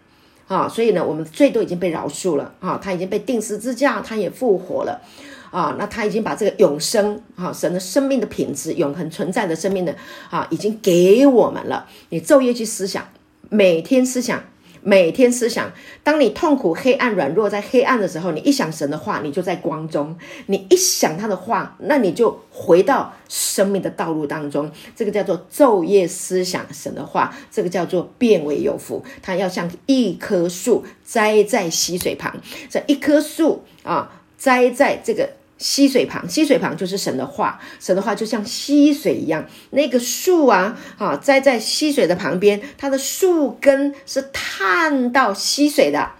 [0.46, 5.02] 啊，所以呢，我们的罪都已经被饶恕了，啊，他已经被钉十字架，他也复活了，
[5.50, 9.96] 啊，那他已经把这个永生，啊，神的生命的品质，永恒存在的生命的，
[10.30, 11.88] 啊，已经给我们了。
[12.10, 13.08] 你昼夜去思想，
[13.48, 14.44] 每天思想。
[14.88, 15.72] 每天思想，
[16.04, 20.14] 当你痛苦、黑暗、软弱，在黑暗的时候，你一想神的话，你就在光中；
[20.46, 24.70] 你一想他的话，那你就回到生命的道路当中。
[24.94, 29.04] 这个叫做昼夜思想神的话，这个叫做变为有福。
[29.20, 32.36] 它要像一棵树栽在溪水旁，
[32.70, 35.30] 这一棵树啊，栽在这个。
[35.58, 39.46] 溪水旁，溪水旁就是神的话，神的话就像溪水一样。
[39.70, 46.10] 那个树啊，啊，栽在溪水的旁边，它的树根是探到溪水的，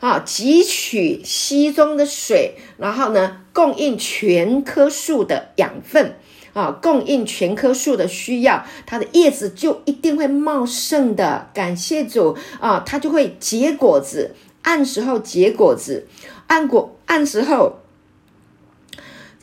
[0.00, 6.16] 啊，汲取溪中的水，然后呢，供应全棵树的养分，
[6.52, 11.48] 啊，供应全棵树的需要，它的叶子就一定会茂盛的。
[11.54, 16.08] 感谢主啊，它就会结果子，按时候结果子，
[16.48, 17.81] 按果按时候。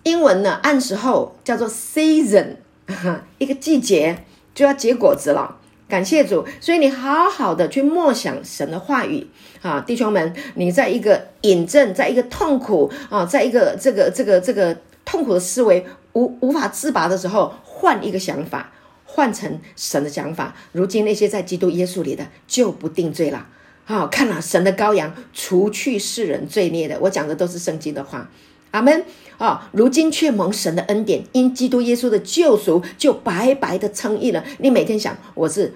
[0.04, 2.56] 英文呢，按时候叫做 season，
[3.38, 5.58] 一个季节就要结果子了。
[5.88, 9.28] 感谢主，所以你好好的去默想神的话语
[9.64, 15.84] 啊，弟兄们，你在一个引证，在一个痛苦啊，在一个这个这个这个痛苦的思维
[16.14, 18.72] 无无法自拔的时候，换一个想法，
[19.04, 20.56] 换成神的想法。
[20.74, 23.48] 如今那些在基督耶稣里的就不定罪了。
[23.88, 28.30] 啊，看了神的羔羊，除去世人罪孽的，我讲的都是圣经的话。
[28.70, 29.04] 阿门
[29.39, 29.69] 啊！
[29.71, 34.43] 如今却蒙神的恩典，因基督耶稣的救赎，就白白的称义了。
[34.60, 35.73] 你每天想，我是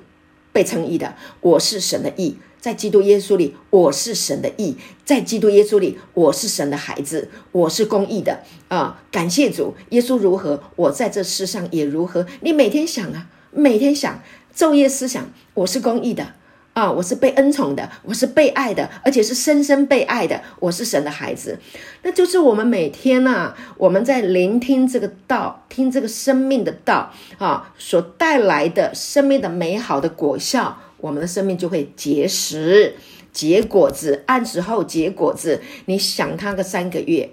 [0.52, 9.02] 被称义的，我是神的义，在基督耶稣里，我是神的义，在基督耶稣里，我是神的孩子，我是公义的啊！
[9.10, 12.28] 感谢主，耶稣如何，我在这世上也如何。
[12.41, 14.21] 你每天想啊，每天想，
[14.54, 16.34] 昼夜思想，我是公义的。
[16.74, 20.42] 啊，我是被恩宠的，我是被爱的，而且是深深被爱的。
[20.60, 21.60] 我是神的孩子，
[22.02, 32.96] 那就是我们每天呐、啊，我们在聆听这个道，听这个生命的道啊，所带来的生命的美好的果效，我们的生命就会结实、
[33.32, 35.62] 结果子，按时候结果子。
[35.86, 37.30] 你想他个三个月。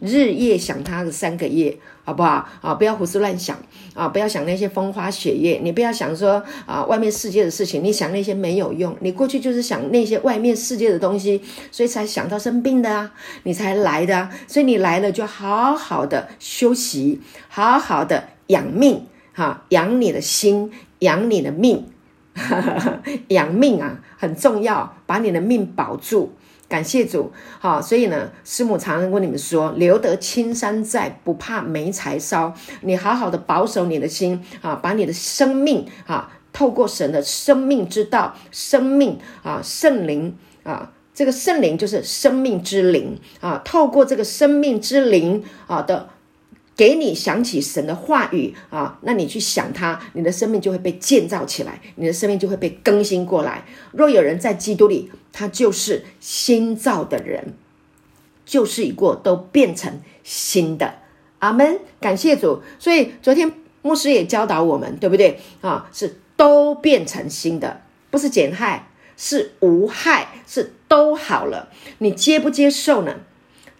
[0.00, 2.74] 日夜想他个三个月，好不好啊？
[2.74, 3.56] 不要胡思乱想
[3.94, 4.06] 啊！
[4.08, 8.94] 不要想那些风花雪月，你不要想说啊，外面世界的事情，你想那些没有用。
[9.00, 11.40] 你过去就是想那些外面世界的东西，
[11.70, 13.10] 所以才想到生病的啊，
[13.44, 14.30] 你才来的啊。
[14.46, 21.86] 所以你来了就好好的休息，好好的养命哈，养你的心，养你的命，
[23.28, 26.34] 养命啊很重要，把你的命保住。
[26.74, 32.52] 感谢主，好，所以呢，师母常常跟你们说，留得青山在，不怕没柴烧。
[32.80, 46.08] 你好好的保守你的心啊，把你的生命啊，透过神的生命之道，生命啊，圣灵啊，这个圣灵就是生命之灵啊，透过这个生命之灵啊的。
[46.76, 53.64] 给你想起神的话语啊，那你去想他，你的生命就会被建造起来，你的生命就会被更新过来。
[53.92, 57.54] 若有人在基督里，他就是新造的人，
[58.44, 60.96] 旧事已过，都变成新的。
[61.38, 62.62] 阿门，感谢主。
[62.78, 65.88] 所以昨天牧师也教导我们，对不对啊？
[65.92, 71.68] 是都变成新的，不是减害，是无害，是都好了。
[71.98, 73.20] 你接不接受呢？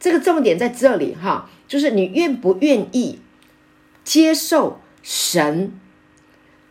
[0.05, 1.49] 这个重点在这里哈。
[1.67, 3.21] 就是你愿不愿意
[4.05, 5.73] 接受神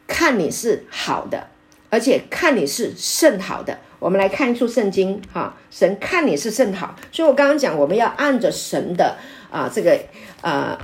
[0.05, 1.47] 看你是好的，
[1.89, 3.79] 而且看你是甚好的。
[3.97, 9.17] 我们来看一处圣经哈，神看你是甚好，所以我刚刚讲，我们要按着神的
[9.49, 9.99] 啊这个
[10.41, 10.77] 啊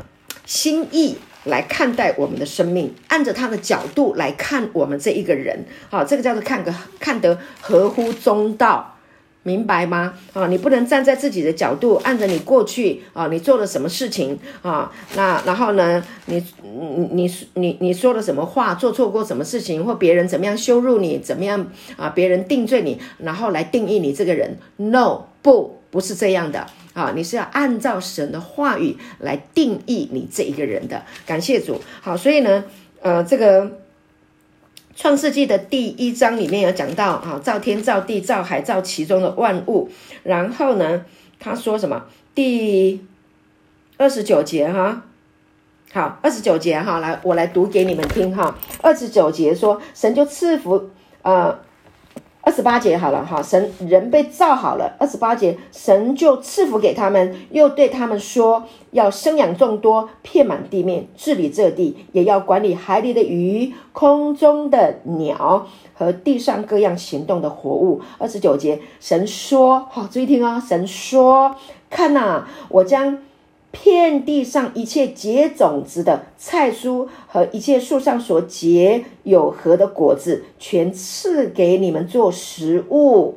[0.47, 8.95] 心意来看待我们的生命，按着他的角度来看我们这一个人，好，这个叫做看个看得合乎中道。
[9.43, 10.13] 明白吗？
[10.33, 14.91] 啊，你不能站在自己的角度，按着你过去啊，你做了什么事情啊？
[15.15, 22.09] 那然后呢，你你你你你说了什么话，做错过什么事情，或别人怎么样羞辱你，怎么样啊？
[22.09, 27.13] 别人定罪你，然后来定义你这个人？No，不，不是这样的啊！
[27.15, 31.03] 你是要按照神的话语来定义你这一个人的。
[31.25, 31.79] 感谢主。
[32.01, 32.65] 好，所以呢，
[33.01, 33.79] 呃，这个。
[34.99, 39.89] 创世纪的第一章里面有讲到，啊，造天造地造海造其中的万物。
[40.23, 41.05] 然后呢，
[41.39, 42.03] 他说什么？
[42.35, 42.99] 第
[43.95, 45.03] 二十九节哈，
[45.93, 48.53] 好，二十九节哈，来，我来读给你们听哈。
[48.81, 50.89] 二十九节说，神就赐福，
[51.21, 51.57] 啊。
[52.41, 54.95] 二十八节好了哈，神人被造好了。
[54.97, 68.01] 二十八节，神就赐福给他们，又对他们说，要生养众多，遍满地面，治理这地，也要管理海里的鱼、空中的鸟和地上各样行动的活物。
[68.17, 71.55] 二十九节，神说，好，注意听哦，神说，
[71.89, 73.19] 看哪，我将。
[73.71, 83.35] 遍地上一切结种子的菜蔬和一切树上所结有核的果子，全赐给你们做食物，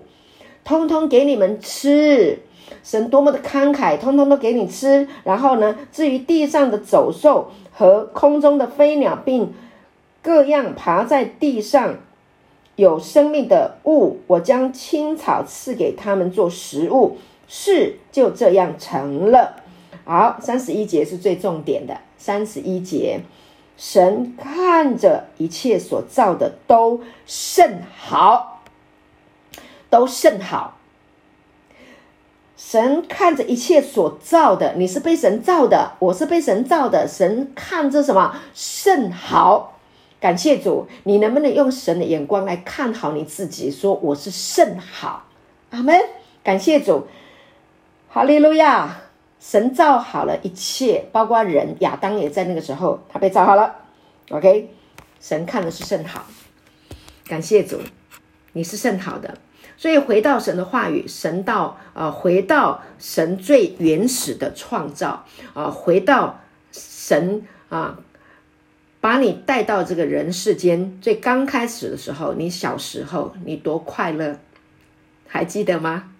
[0.64, 2.38] 通通给你们吃。
[2.82, 5.06] 神多么的慷慨，通通都给你吃。
[5.24, 9.52] 然后呢，至于地上的走兽和空中的飞鸟，并
[10.22, 11.96] 各样爬在地上
[12.76, 17.18] 有生命的物，我将青草赐给他们做食物。
[17.46, 19.61] 事就这样成了。
[20.04, 21.96] 好，三十一节是最重点的。
[22.18, 23.20] 三十一节，
[23.76, 28.62] 神看着一切所造的都甚好，
[29.90, 30.78] 都甚好。
[32.56, 37.08] 神看着一切所造的，你是被神造的，我是被神造的。
[37.08, 38.36] 神看着什么？
[38.54, 39.78] 甚好。
[40.20, 43.70] 感谢主，你能不能用神的眼光来看好你自己？
[43.70, 45.24] 说我是甚好。
[45.70, 46.00] 阿门。
[46.44, 47.08] 感谢主，
[48.08, 49.01] 哈利路亚。
[49.42, 53.74] 神造好了一切，包括人，亚当也在那个时候，他被造好了。
[54.30, 54.70] OK，
[55.20, 56.24] 神看的是甚好，
[57.26, 57.80] 感谢主，
[58.52, 59.36] 你是甚好的。
[59.76, 67.98] 所以回到神的话语，神到啊、回到神最原始的创造啊、回到神啊、
[69.00, 74.38] 把你带到这个人世间最刚开始的时候，你小时候你多快乐，
[75.26, 76.10] 还记得吗？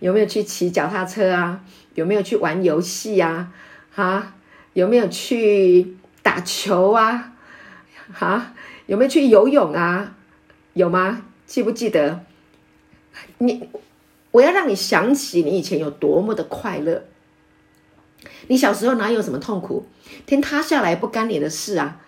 [0.00, 1.60] 有没有去骑脚踏车啊？
[1.96, 3.50] 有没有去玩游戏呀？
[3.92, 4.34] 哈，
[4.74, 7.32] 有没有去打球啊？
[8.12, 8.54] 哈，
[8.86, 10.14] 有没有去游泳啊？
[10.74, 11.22] 有吗？
[11.46, 12.20] 记不记得？
[13.38, 13.68] 你，
[14.30, 17.04] 我要让你想起你以前有多么的快乐。
[18.48, 19.86] 你小时候哪有什么痛苦？
[20.26, 22.00] 天塌下来不干你的事啊，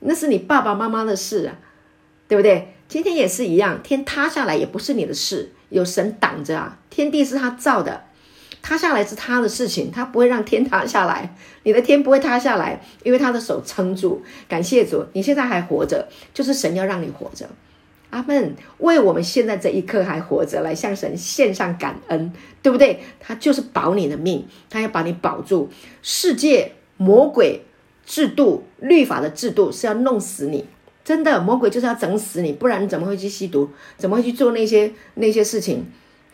[0.00, 1.58] 那是你爸爸妈妈的事啊，
[2.26, 2.74] 对不对？
[2.88, 8.04] 今天也是一样，天塌下来也不是你的事，有神挡着啊，天地是他造的。
[8.64, 11.36] 塌下来是他的事情，他不会让天塌下来。
[11.64, 14.22] 你的天不会塌下来，因为他的手撑住。
[14.48, 17.46] 感谢主，你现在还活着，就是神要让你活着。
[18.08, 18.56] 阿门。
[18.78, 23.02] 为我们现在这一刻还活着，来向神献上感恩，对不对？
[23.20, 25.68] 他就是保你的命，他要把你保住。
[26.00, 27.66] 世界魔鬼
[28.06, 30.64] 制度律法的制度是要弄死你，
[31.04, 33.68] 真的，魔鬼就是要整死你，不然你怎么会去吸毒？
[33.98, 35.84] 怎么会去做那些那些事情？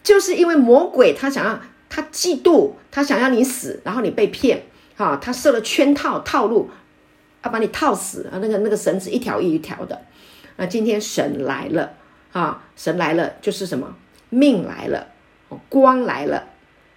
[0.05, 1.61] 就是因为魔鬼他想要。
[1.91, 4.63] 他嫉妒，他想要你死，然后你被骗，
[4.97, 6.71] 哈，他设了圈套套路，
[7.45, 8.39] 要把你套死啊！
[8.41, 10.01] 那个那个绳子一条一条的。
[10.57, 11.95] 那今天神来了，
[12.33, 13.95] 啊，神来了就是什么？
[14.29, 15.09] 命来了，
[15.69, 16.45] 光来了，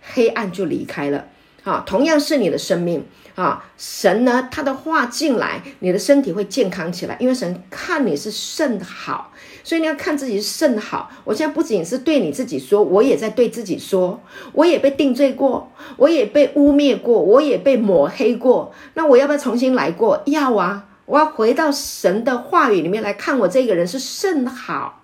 [0.01, 1.25] 黑暗就离开了。
[1.63, 9.31] 啊，同样是你的生命啊，神呢，他的话进来，你的身体会健康起来，因为神看你是甚好。
[9.65, 11.09] 所以你要看自己是甚好。
[11.23, 14.21] 我现在不仅是对你自己说，我也在对自己说。
[14.51, 18.73] 我也被定罪过，我也被污蔑过，我也被抹黑过。
[18.95, 20.21] 那我要不要重新来过？
[20.25, 20.85] 要啊！
[21.05, 25.01] 我要回到神的话语里面来看，我这个人是甚好。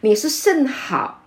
[0.00, 1.19] 你是甚好。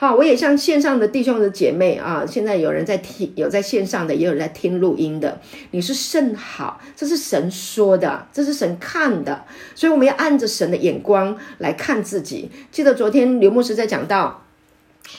[0.00, 5.40] 好，我也向线上的弟兄的姐妹啊，现在有人在听，有在线上的，也有人在听录音的。
[5.72, 12.48] 你是甚好，这是神说的，这是神看的，所以我们要按着神的眼光来看自己。
[12.70, 14.44] 记得昨天刘牧师在讲到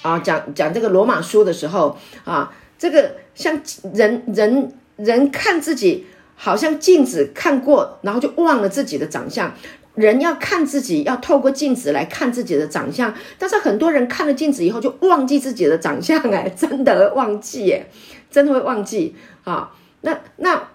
[0.01, 3.61] 啊，讲讲这个罗马书的时候啊，这个像
[3.93, 6.05] 人人人看自己，
[6.35, 9.53] 好像镜子看过，然后就忘了自己的长相。
[9.99, 17.85] 人要看自己，要透过镜子来看自己的长相，但是很多人看了镜子以后就忘记自己的长相，哎，真的忘记，哎，
[18.31, 19.71] 真的会忘记啊。
[20.01, 20.69] 那那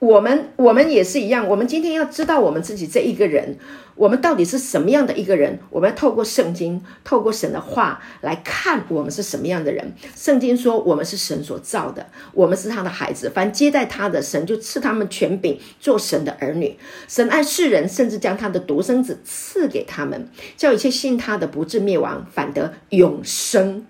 [0.00, 3.58] 我们我们也是一样，我们今天要知道我们自己这一个人，
[3.96, 5.58] 我们到底是什么样的一个人？
[5.68, 9.92] 我们要透过圣经，透过神的话来看我们是什么样的人。
[10.16, 16.78] 圣经说我们是神所造的，我们是他的孩子，凡接待他的，神就赐他们权柄做神的儿女。
[17.06, 23.84] 神爱世人，甚至将他的独生子赐给他们，叫一切信他的不至灭亡，反得永生。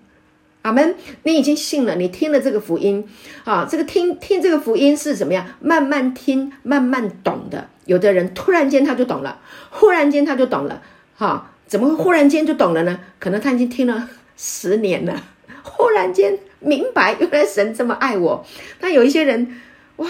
[0.63, 0.95] 阿门！
[1.23, 3.07] 你已经信了，你听了这个福音，
[3.45, 5.47] 啊，这个听听这个福音是怎么样？
[5.61, 7.69] 慢慢听，慢慢懂的。
[7.87, 9.41] 有的人突然间他就懂了，
[9.71, 10.83] 忽然间他就懂了，
[11.17, 13.01] 哈、怎么会忽然间就懂了呢？
[13.19, 15.23] 可能他已经听了十年了，
[15.63, 18.45] 忽然间明白，原来神这么爱我。
[18.81, 19.61] 那有一些人，
[19.97, 20.09] 哇，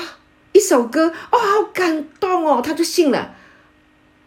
[0.52, 3.34] 一首歌，哦，好感动哦，他就信了。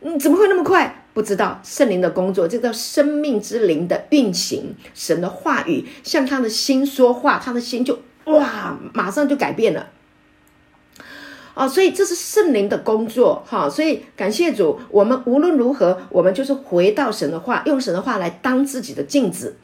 [0.01, 1.02] 嗯，怎么会那么快？
[1.13, 4.75] 不知道圣灵的工作，这叫生命之灵的运行。
[4.95, 9.87] 神的话语向他的心说话，他的心就哇，马上就改变了。
[11.53, 13.69] 哦，所以这是圣灵的工作哈。
[13.69, 19.55] 所以感谢主，我们无论如何，我们就是回到神的话，用神的话来当自己的镜子。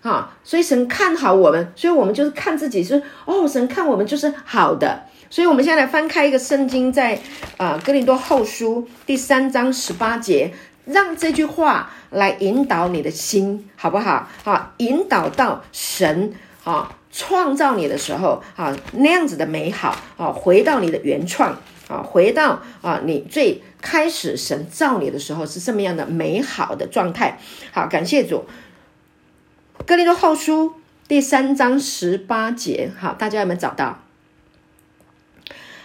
[0.00, 5.02] 哈，所以神看好我们，所以我们就是看自己是哦，神看我们就是好的。
[5.28, 7.20] 所以我们现在来翻开一个圣经，在
[7.58, 10.54] 啊哥林多后书第三章十八节。
[10.84, 14.28] 让这句话来引导你的心，好不好？
[14.44, 21.58] 好，引导到神啊创造你的时候啊那样子的美好啊，回到你的原创
[21.88, 27.38] 啊，回到啊你最开始神造你的时候是这么样的美好的状态。
[27.72, 28.44] 好，感谢主。
[29.86, 30.74] 哥林多后书
[31.08, 34.00] 第三章十八节，好，大家有没有找到？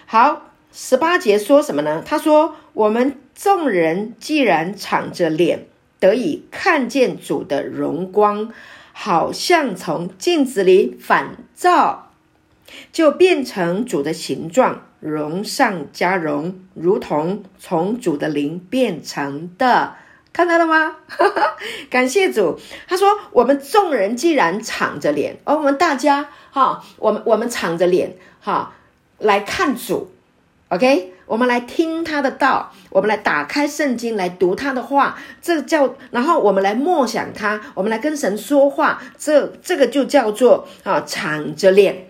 [0.06, 0.42] 好，
[0.74, 2.04] 十八节说什么呢？
[2.06, 3.18] 他说我们。
[3.42, 5.68] 众人既然敞着脸
[5.98, 8.52] 得以看见主的荣光，
[8.92, 12.12] 好像从镜子里反照，
[12.92, 19.96] 就变成主的形状，荣上加荣，如同从主的灵变成的。
[20.34, 20.98] 看到了吗？
[21.90, 22.60] 感谢主。
[22.90, 28.74] 他说：“我们众人既然敞着脸，而我们大家哈，我们我们敞着脸哈
[29.18, 30.12] 来看主。”
[30.68, 31.14] OK。
[31.30, 42.08] 我们来听他的道，我们来打开圣经来读他的话，这叫，然后我们来默想他，我们来跟神说话，这这个就叫做啊，敞着脸，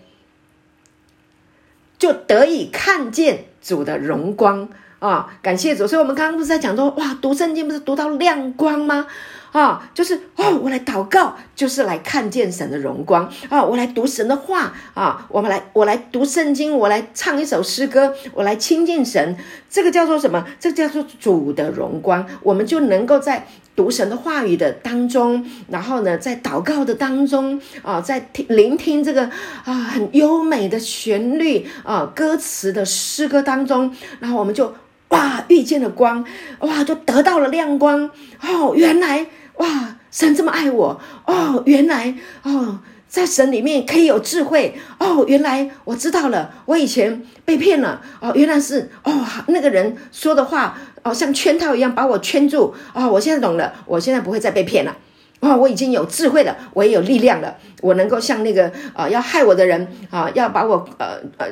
[1.98, 5.34] 就得以看见主的荣光啊！
[5.42, 9.06] 感谢主，所以我们刚刚不是在讲说，哇，读圣经不是读到亮光吗？
[9.52, 13.64] 啊，就是哦，我来祷告，就是来看见神的荣光啊！
[13.64, 15.26] 我来读神的话啊！
[15.30, 19.36] 我们来，我来读圣经，我来唱一首诗歌，我来亲近神。
[19.70, 20.46] 这个叫做什么？
[20.60, 22.26] 这叫做主的荣光。
[22.42, 29.30] 我们就能够在读神的话语的当中，然后呢，在祷告的当中啊，在听聆听这个
[29.66, 34.74] 啊很优美的旋律啊歌词的诗歌当中，然后我们就
[35.10, 36.24] 哇遇见了光，
[36.60, 38.10] 哇就得到了亮光
[38.42, 39.28] 哦，原来。
[39.58, 41.62] 哇，神这么爱我哦！
[41.66, 42.80] 原来哦，
[43.10, 45.26] 在神里面可以有智慧哦！
[45.28, 48.32] 原来我知道了，我以前被骗了哦！
[48.36, 49.12] 原来是哦，
[49.48, 53.10] 那个人说的话哦，像圈套一样把我圈住哦！
[53.10, 54.96] 我现在懂了，我现在不会再被骗了
[55.42, 55.58] 哦！
[55.58, 61.48] 我已经有智慧了，我也有力量了，我能够像那个呃要害我的人啊、要把我呃呃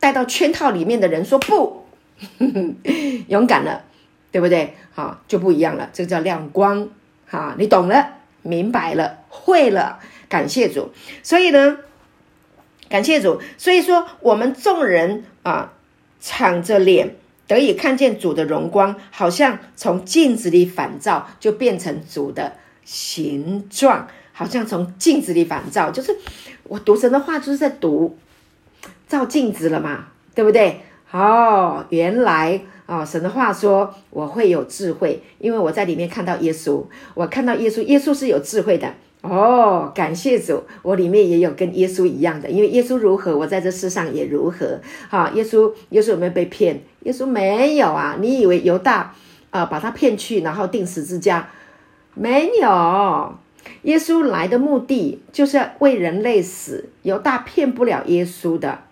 [0.00, 1.84] 带到圈套里面的人说不，
[3.28, 3.84] 勇敢了，
[4.32, 4.74] 对不对？
[4.94, 6.88] 好、就不一样了，这个叫亮光。
[7.26, 8.08] 好，你懂了，
[8.42, 9.98] 明白了，会了，
[10.28, 10.90] 感谢主。
[11.22, 11.78] 所以呢，
[12.88, 13.40] 感谢主。
[13.58, 15.72] 所以说，我们众人啊，
[16.20, 24.08] 敞着脸得以看见主的荣光，好像从镜子里反照，就变成主的形状。
[24.32, 26.14] 好像从镜子里反照，就是
[26.64, 28.18] 我读神的话，就是在读
[29.08, 30.82] 照镜子了嘛，对不对？
[31.10, 32.60] 哦，原来。
[32.86, 36.84] 啊、哦，神的话说，我会有智慧，因为我在里面看到耶稣，
[37.14, 38.94] 我看到耶稣，耶稣是有智慧的。
[39.22, 44.78] 哦，感谢主，我里面也有跟耶稣一样的，因为耶稣如何，我在这世上也如何。
[45.10, 46.80] 哈、耶稣，耶稣有没有被骗？
[47.00, 48.16] 耶稣没有啊！
[48.20, 49.12] 你以为犹大
[49.50, 51.48] 啊、把他骗去，然后钉十字架？
[52.14, 53.34] 没有，
[53.82, 58.85] 耶稣来的目的就是要为人类死，犹大骗不了耶稣的。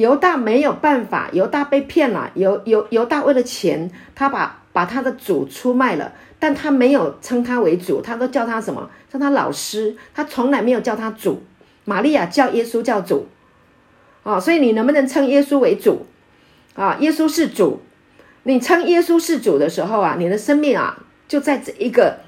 [0.00, 2.30] 犹大没有办法，犹大被骗了。
[2.34, 8.88] 犹犹犹大为了钱，他把把他的主出卖了，但他没有称他为主，他都叫他什么？
[9.12, 11.42] 叫他老师，他从来没有叫他主。
[11.84, 13.26] 玛利亚叫耶稣叫主，
[14.22, 16.06] 啊、所以你能不能称耶稣为主？
[16.74, 17.82] 啊，耶稣是主，
[18.44, 20.96] 你称耶稣是主的时候啊，你的生命啊
[21.28, 22.20] 就在这一个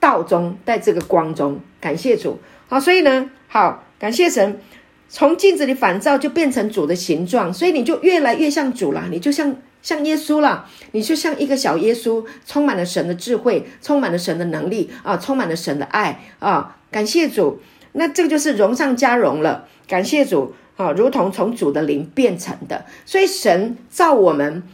[0.00, 1.60] 道中，在这个光中。
[1.80, 2.38] 感谢主，
[2.68, 4.60] 好，所以呢，好，感谢神。
[5.08, 16.76] 从镜子里反照就变成主的形状，所以你就越来越像主了，你就像像耶稣了，你就像一个小耶稣，充满了神的智慧，充满了神的能力啊，充满了神的爱啊！
[16.90, 17.60] 感谢主，
[17.92, 19.68] 那这个就是荣上加荣了。
[19.86, 24.64] 感谢主啊，如同从主的灵变成的，所以神造我们，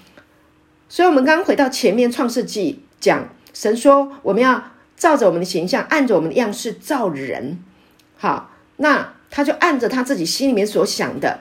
[0.89, 7.59] 所以我们刚回到前面创世纪讲，神说我们要照着我们的形象，按着我们的样式造人，
[8.17, 9.13] 好，那。
[9.33, 11.41] 他就按着他自己心里面所想的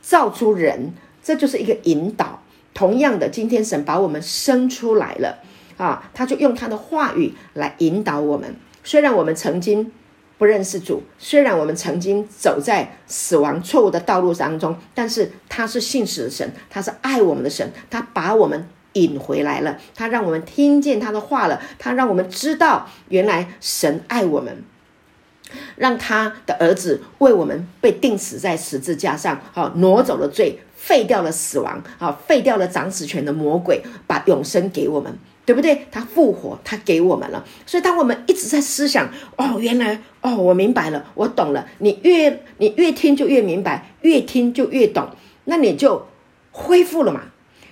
[0.00, 2.42] 造出人，这就是一个引导。
[2.74, 5.38] 同样的，今天神把我们生出来了
[5.78, 8.54] 啊，他就用他的话语来引导我们。
[8.84, 9.90] 虽然我们曾经
[10.36, 24.62] 不认识主，虽然我们曾经走在死亡错误的道路当中，但是他是信实的神，他是爱我们的神，他把我们引回来了，他让我们听见他的话了，他让我们知道原来神爱我们。
[25.76, 35.86] 让他的儿子为我们被钉死在十字架上，好，挪走了罪，废掉了死亡，好，废掉了掌死权的魔鬼，把永生给我们，对不对？
[35.90, 37.44] 他复活，他给我们了。
[37.64, 41.66] 所以，当我们一直在思想，哦，原来，哦，我明白了，我懂了。
[41.78, 45.08] 你越你越听就越明白，越听就越懂，
[45.44, 46.06] 那你就
[46.50, 47.22] 恢复了嘛，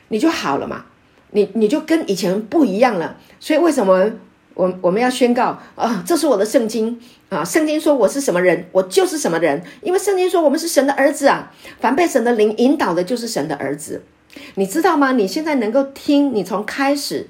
[0.09, 0.87] 你就好了嘛，
[1.31, 3.16] 你你就跟以前不一样了。
[3.41, 4.12] 所以，为什么？
[4.55, 6.99] 我我们要宣告啊，这是我的圣经
[7.29, 7.45] 啊！
[7.45, 11.53] 圣经说我是什么人，我就是什么人，因为圣经说我们是神的儿子啊！
[11.81, 14.03] 凡被神的灵引导的，就是神的儿子，
[14.55, 15.13] 你知道吗？
[15.13, 17.29] 你现在能够听，你从开始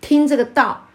[0.00, 0.88] 听这个道，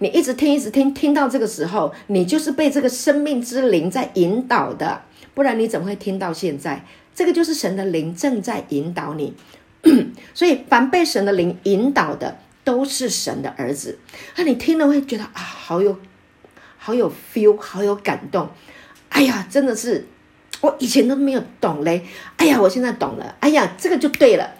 [0.00, 5.02] 你一直听，一直听，听到这个时候，你就是被这个生命之灵在引导的，
[5.32, 6.84] 不然你怎么会听到现在？
[7.14, 9.32] 这个就是神的灵正在引导你，
[10.34, 12.36] 所以凡被神的灵引导的。
[12.68, 13.98] 都是神的儿子，
[14.36, 15.98] 那你听了会觉得啊，好有，
[16.76, 18.46] 好有 feel，好有感动。
[19.08, 20.06] 哎呀，真的是，
[20.60, 22.04] 我以前都没有懂嘞。
[22.36, 23.34] 哎呀，我现在懂了。
[23.40, 24.52] 哎呀，这个就对了，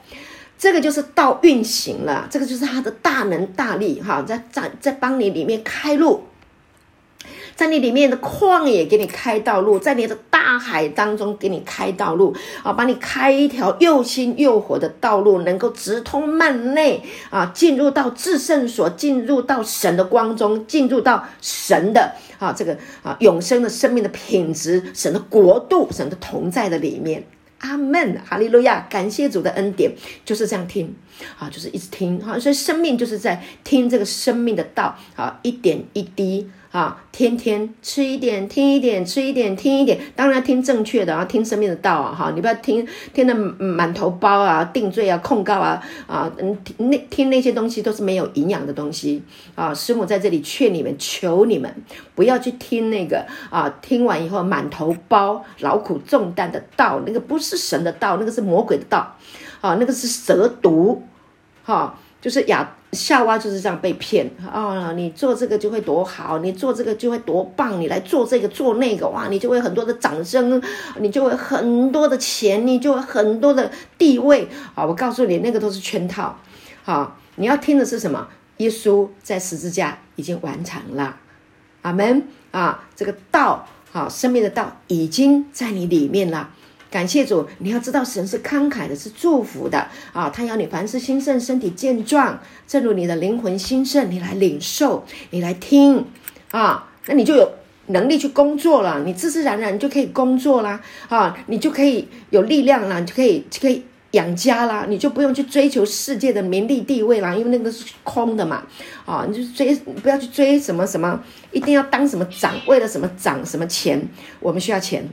[0.56, 6.27] 这个就是道运行了，这个就是他的大能大力哈，在在在帮你里面开路。
[7.58, 12.32] 在你里面的旷野给你开道路，在你的大海当中给你开道路
[12.62, 27.24] 啊，把你开一条又新又活的道路，能够直通幔内啊，进入到至圣所，进入到神的光中，进入到神的啊这个啊永生的生命的品质，神的国度，神的同在的里面。
[27.58, 29.90] 阿门，哈利路亚，感谢主的恩典，
[30.24, 30.94] 就是这样听
[31.36, 36.48] 啊，就是一直听啊，所以生命就是在听这个生命的道啊，一点一滴。
[36.70, 39.98] 啊，天天吃一点，听一点，吃一点，听一点。
[40.14, 49.22] 当然听正确的啊，听生命的道啊，哈，你不要听听的满头包啊，定罪啊，控告啊，啊，嗯，那听那些东西都是没有营养的东西
[49.54, 49.72] 啊。
[49.72, 51.74] 师母在这里劝你们，求你们
[52.14, 59.16] 不要去听那个啊，听完以后满头包、劳苦重担的道，那个不是神的道，那个是魔鬼的道，
[59.62, 61.02] 啊，那个是蛇毒，
[61.64, 61.98] 哈、
[62.28, 62.74] 就是亚。
[62.92, 64.92] 夏娃就是这样被骗啊、哦！
[64.94, 69.28] 你做这个就会多好，你做这个就会多棒，你来做这个做那个，哇！
[69.28, 70.60] 你就会很多的掌声，
[70.98, 74.86] 你就会很多的钱，你就会很多的地位啊！
[74.86, 76.38] 我告诉你，那个都是圈套。
[76.82, 78.26] 好，你要听的是什么？
[78.56, 81.16] 耶稣在十字架已经完成了，
[81.82, 82.88] 阿门啊！
[82.96, 86.48] 这个道，好，生命的道已经在你里面了。
[86.90, 90.30] 感谢主，你要知道神是慷慨的，是祝福的啊！
[90.30, 96.06] 他要你凡事兴盛，身体健壮，正如你的灵魂兴盛，你来领受，你来听
[96.50, 97.50] 啊，那你就有
[97.88, 108.62] 能力去工作了，你自自然然就可以工作啦啊，你就可以有力量了，你就可以可以养家啦，你就不用去追求世界的名利地位啦，因为那个是空的嘛
[109.04, 109.26] 啊！
[109.28, 111.22] 你就追，不要去追什么什么，
[111.52, 114.02] 一定要当什么长，为了什么长什么钱，
[114.40, 115.06] 我们需要钱，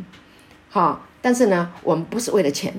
[0.76, 1.02] 好、啊。
[1.22, 2.74] 但是呢，我们不是为了钱，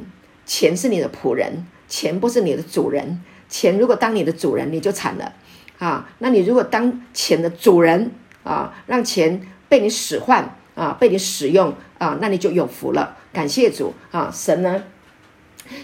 [0.45, 3.23] 钱是你的仆人，钱不是你的主人。
[3.49, 5.33] 钱如果当你的主人，你就惨了
[5.79, 6.07] 啊！
[6.19, 8.13] 那你如果当钱的主人
[8.45, 13.17] 啊，让钱被你使唤啊，被你使用啊，那你就有福了。
[13.33, 14.31] 感谢主啊！
[14.31, 14.85] 神呢，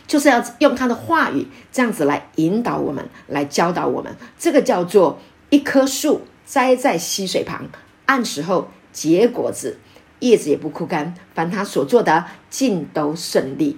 [0.07, 4.15] 就是要用他的话语这样子来引导我们，来教导我们。
[4.39, 7.67] 这个叫做一棵树栽在溪水旁，
[8.07, 9.79] 按时候结果子。
[10.23, 13.77] 叶子也不枯干，凡他所做的尽都顺利。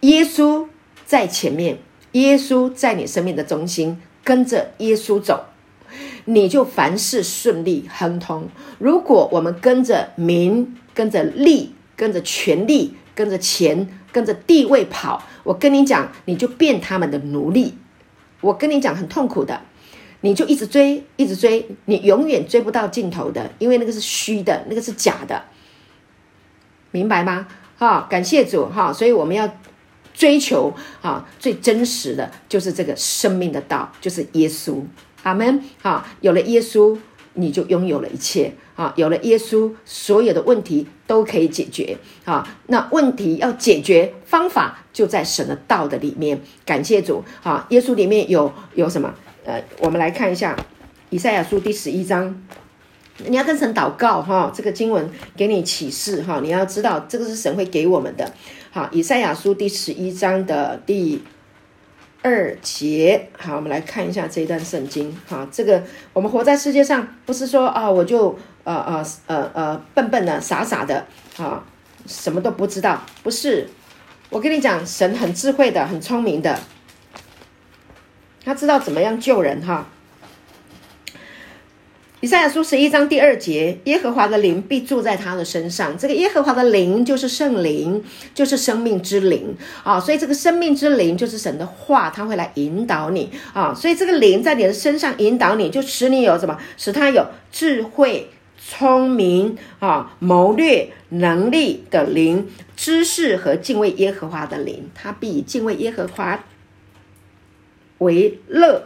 [0.00, 0.66] 耶稣
[1.06, 1.78] 在前面，
[2.12, 5.44] 耶稣在你生命的中心，跟着耶稣走，
[6.24, 8.48] 你就凡事顺利亨通。
[8.78, 17.78] 如果我们跟着名、跟着利、跟着权力、跟着钱、跟着地位跑，我跟你讲，你就变他们的奴隶。
[18.40, 19.60] 我跟你讲，很痛苦的，
[20.22, 25.40] 你就一直追，一直追，你永远追不到尽头的，因为那个是虚的，那个是假的。
[26.90, 27.46] 明白吗？
[27.78, 29.48] 哈，感谢主哈，所以我们要
[30.12, 34.82] 追求啊，最真实的就是这个生命的道，就是耶稣。
[35.22, 35.62] 阿门。
[35.82, 36.96] 哈，有了耶稣，
[37.34, 38.92] 你就拥有了一切啊！
[38.96, 42.48] 有了耶稣，所有的问题都可以解决啊！
[42.66, 46.40] 那问题要解决方法就在神的道的里面。
[46.64, 47.66] 感谢主哈！
[47.70, 49.14] 耶稣里面有有什么？
[49.44, 50.56] 呃，我们来看一下
[51.10, 52.42] 以赛亚书第十一章。
[53.26, 58.32] 你要跟神祷告哈，这个经文给你启示哈，你要知道这个是神会给我们的。
[58.70, 61.22] 好，以赛亚书第十一章的第
[62.22, 65.16] 二节，好，我们来看一下这一段圣经。
[65.26, 71.04] 好，这个我们活在世界上，不是说啊，我就呃呃呃呃笨笨的、傻傻的
[71.38, 71.64] 啊，
[72.06, 73.02] 什么都不知道。
[73.24, 73.68] 不是，
[74.30, 76.60] 我跟你讲，神很智慧的，很聪明的，
[78.44, 79.88] 他知道怎么样救人哈。
[82.20, 85.96] 以赛亚书十一章第二节，耶和华的灵必住在他的身上。
[85.96, 88.02] 这个耶和华的灵就是圣灵，
[88.34, 90.00] 就是生命之灵啊。
[90.00, 93.72] 所以这个生命之灵就是神的话，他会来引导你啊。
[93.72, 96.58] 所以这个灵在你的身上引导你，就使你有什么？
[96.76, 104.90] 使他有智慧、聪明啊、谋略、能力的灵，知识和敬畏耶和华的灵。
[104.92, 106.44] 他必以敬畏耶和华
[107.98, 108.82] 为乐。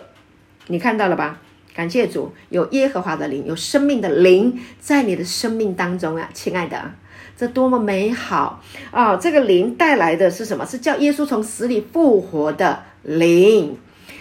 [0.66, 1.40] 你看到了吧？
[1.74, 6.92] 感谢主，有耶和华的灵，有生命的灵在你的生命当中啊，亲爱的，
[7.34, 9.16] 这多么美好啊！
[9.16, 10.66] 这个灵带来的是什么？
[10.66, 13.78] 是叫耶稣从死里复活的灵，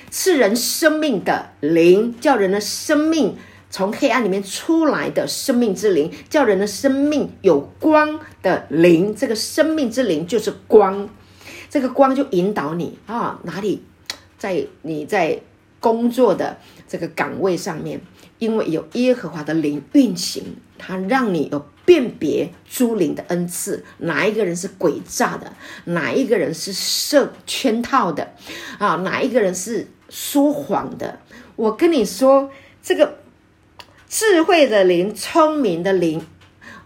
[0.10, 3.36] 赐人生命的灵，叫人的生命
[3.70, 9.14] 从黑暗里面出来的生命之灵，叫人的生命有光的灵。
[9.14, 11.10] 这个生命之灵就是光，
[11.70, 13.84] 这个光就引导你啊，哪里
[14.38, 15.42] 在你在。
[15.82, 16.60] 工作的
[16.92, 18.02] 这个岗位上面，
[18.38, 20.44] 因为有耶和华的灵运行，
[20.78, 25.54] 他让你有辨别诸灵的恩赐，哪一个人是诡诈的，
[25.86, 28.34] 哪一个人是设圈套的，
[28.78, 31.20] 啊，哪一个人是说谎的。
[31.56, 32.52] 我跟你说，
[32.84, 33.20] 这个
[34.10, 36.22] 智慧的灵、聪明的灵、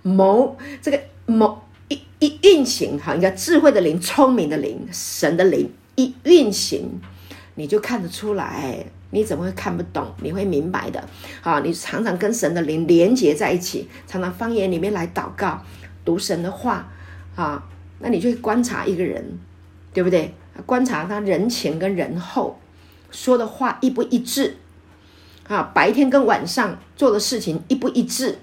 [0.03, 7.01] 谋这个谋一一运行，哈，应该智慧的灵、聪明的灵、神的灵一运行。
[7.57, 8.85] 你就看得出来，
[9.15, 10.13] 你怎么会看不懂？
[10.21, 11.01] 你会明白的。
[11.41, 15.61] 啊，你常常跟神的灵连接在一起，常常方言里面来祷告、
[16.03, 16.91] 读神的话，
[17.35, 17.63] 啊，
[17.99, 19.39] 那你就会观察一个人，
[19.93, 20.33] 对不对？
[20.65, 22.59] 观察他人前跟人后
[23.09, 24.57] 说的话一不一致，
[25.47, 28.39] 啊，白天跟晚上做的事情一不一致。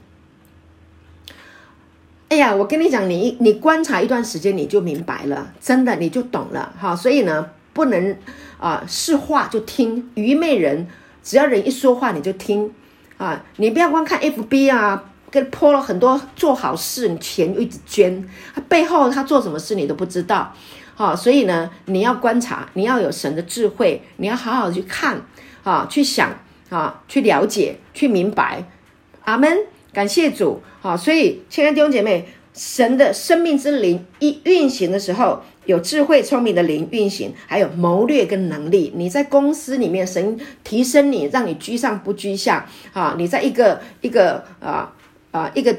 [2.31, 6.75] 哎呀，我跟你讲，你你观察一段时间，你就明白了，真的你就懂了。
[6.79, 7.51] 哈，所以呢。
[7.73, 8.17] 不能
[8.59, 10.11] 啊，是话就听。
[10.15, 10.87] 愚昧人，
[11.23, 12.73] 只要人一说话，你就听
[13.17, 13.45] 啊！
[13.57, 20.53] 你不要光看 FB 啊，跟 po 了很多做好事，你钱一直捐，他背后他做什么事你都不知道。
[20.95, 25.23] 好，所以呢，你要观察，你要有神的智慧，你要好好去看
[25.63, 26.31] 啊，去想
[26.69, 28.65] 啊，去了解，去明白。
[29.25, 29.59] 阿门，
[29.93, 30.61] 感谢主。
[30.81, 35.43] 好，所以亲爱的弟兄姐妹，神的生命之灵一运行的时候。
[35.65, 38.93] 有智慧聪明的灵运行，还有谋略跟能力。
[38.97, 43.15] 你在公司里面，神提升你，让你居上不居下啊！
[43.17, 44.93] 你在一个一个啊
[45.31, 45.77] 啊一个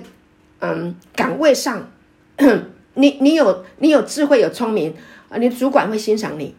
[0.60, 1.92] 嗯岗位上，
[2.96, 4.96] 你你有你有智慧有聪明
[5.28, 6.56] 啊，你主管会欣赏你，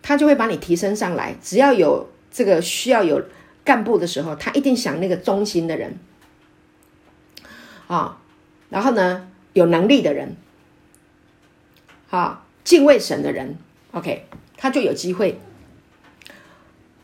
[0.00, 1.34] 他就会把你提升上来。
[1.42, 3.20] 只要有这个需要有
[3.64, 5.98] 干部的时候，他一定想那个忠心的人
[7.88, 8.18] 啊，
[8.70, 10.36] 然后呢，有能力的人。
[12.10, 13.56] 啊，敬畏神的人
[13.92, 14.26] ，OK，
[14.56, 15.38] 他就有机会。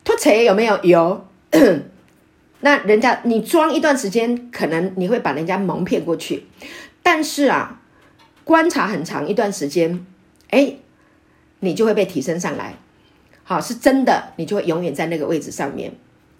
[0.05, 0.79] 脱贼有没有？
[0.83, 1.27] 有。
[2.61, 6.47] 那人家你装一段时间，可能你会把人家蒙骗过去。
[7.03, 7.81] 但是啊，
[8.45, 10.07] 观察很长一段时间，
[10.51, 10.77] 哎，
[11.61, 12.75] 你就会被提升上来。
[13.45, 15.93] 好，是真的，你就会永远在那个位置上面。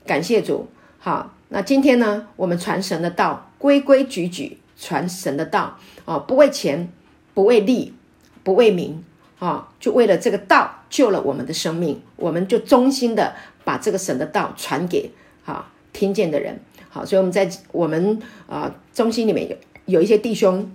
[0.07, 0.69] 感谢主。
[0.99, 6.89] 好，那今天呢，我们传神的道，规规矩矩传神的道啊，不为钱，
[7.35, 7.95] 不为利。
[8.43, 9.05] 不为名
[9.39, 13.35] 啊，就为了这个道救了我们的生命，我们就衷心的
[13.65, 15.11] 把这个神的道传给
[15.45, 16.61] 啊听见的人。
[16.89, 20.71] 好，所以我们在我们啊中心里面有有一些弟兄，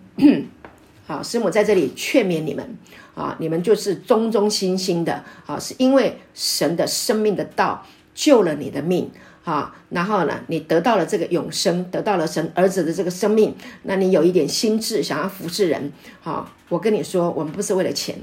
[1.06, 2.78] 好， 师母在这里劝勉你们
[3.16, 9.12] 啊，你们就是忠忠心心的啊，是因为神的生命的道救了你的命。
[9.48, 15.90] 啊，然后呢，你得到了这个永生，得到了神儿子的这个生命，那你有一点心智，想要服侍人。
[16.20, 18.14] 好，我跟你说，我们不是为了钱，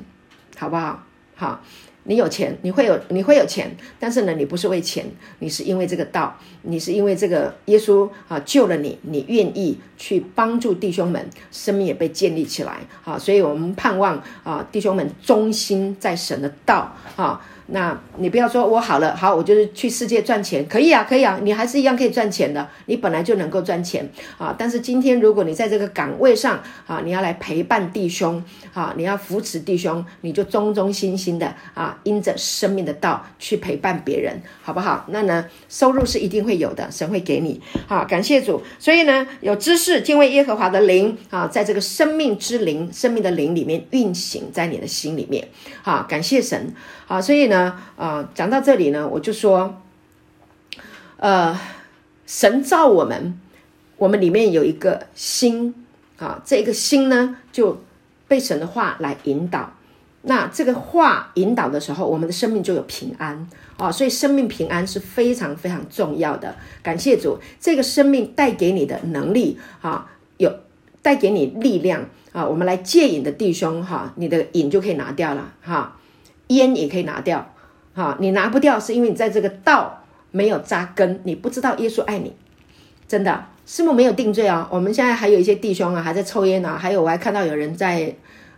[0.58, 1.02] 好不好？
[1.34, 1.62] 好，
[2.02, 5.06] 你有钱，你会有你会有钱，但是呢，你不是为钱，
[5.38, 17.40] 你是因为这个道，你是因为这个耶稣啊救了你，你愿意去帮助弟兄们，生命也被建立起来啊，所以我们盼望啊弟兄们忠心在神的道啊。
[17.66, 24.06] 那你不要说我好了，好，我就是去世界赚钱，可以啊，可以啊，你还是一样可以赚钱的，你本来就能够赚钱
[24.36, 24.54] 啊。
[24.58, 28.42] 但是今天如果你在这个岗位上啊，你要来陪伴弟兄
[28.74, 35.06] 啊，你要扶持弟兄，你就忠忠心心的啊，因着生命的道去陪伴别人，好不好？
[35.08, 37.60] 那呢，收入是一定会有的，神会给你。
[37.86, 38.60] 好，感谢主。
[38.78, 45.48] 所以呢，有知识、敬畏耶和华的灵啊，在这个生命之灵、生命的灵里面运行在你的心里面。
[45.82, 46.74] 好，感谢神。
[47.06, 47.53] 好，所以呢，
[47.96, 49.82] 啊，讲到这里呢，我就说，
[51.16, 51.59] 呃，
[52.26, 53.38] 神造我们，
[53.96, 55.74] 我们里面有一个心
[56.18, 57.82] 啊，这个心呢就
[58.26, 59.72] 被神的话来引导。
[60.26, 63.46] 那这个话引导的时候，我们的生命就有平安
[63.76, 66.57] 啊，所以生命平安是非常非常重要的。
[66.82, 70.50] 感谢主，这个生命带给你的能力啊，有
[71.02, 72.46] 带给你力量啊。
[72.46, 75.98] 我们来戒瘾的弟兄哈，你的瘾就可以拿掉了哈。
[76.49, 77.53] 烟也可以拿掉，
[77.95, 82.34] 哈，你拿不掉是因为你在这个道没有扎根，你不知道耶稣爱你，
[83.09, 84.68] 真的，师母没有定罪啊。
[84.70, 88.14] 我们现在还有一些弟兄啊，还在抽烟啊，还有我还看到有人在，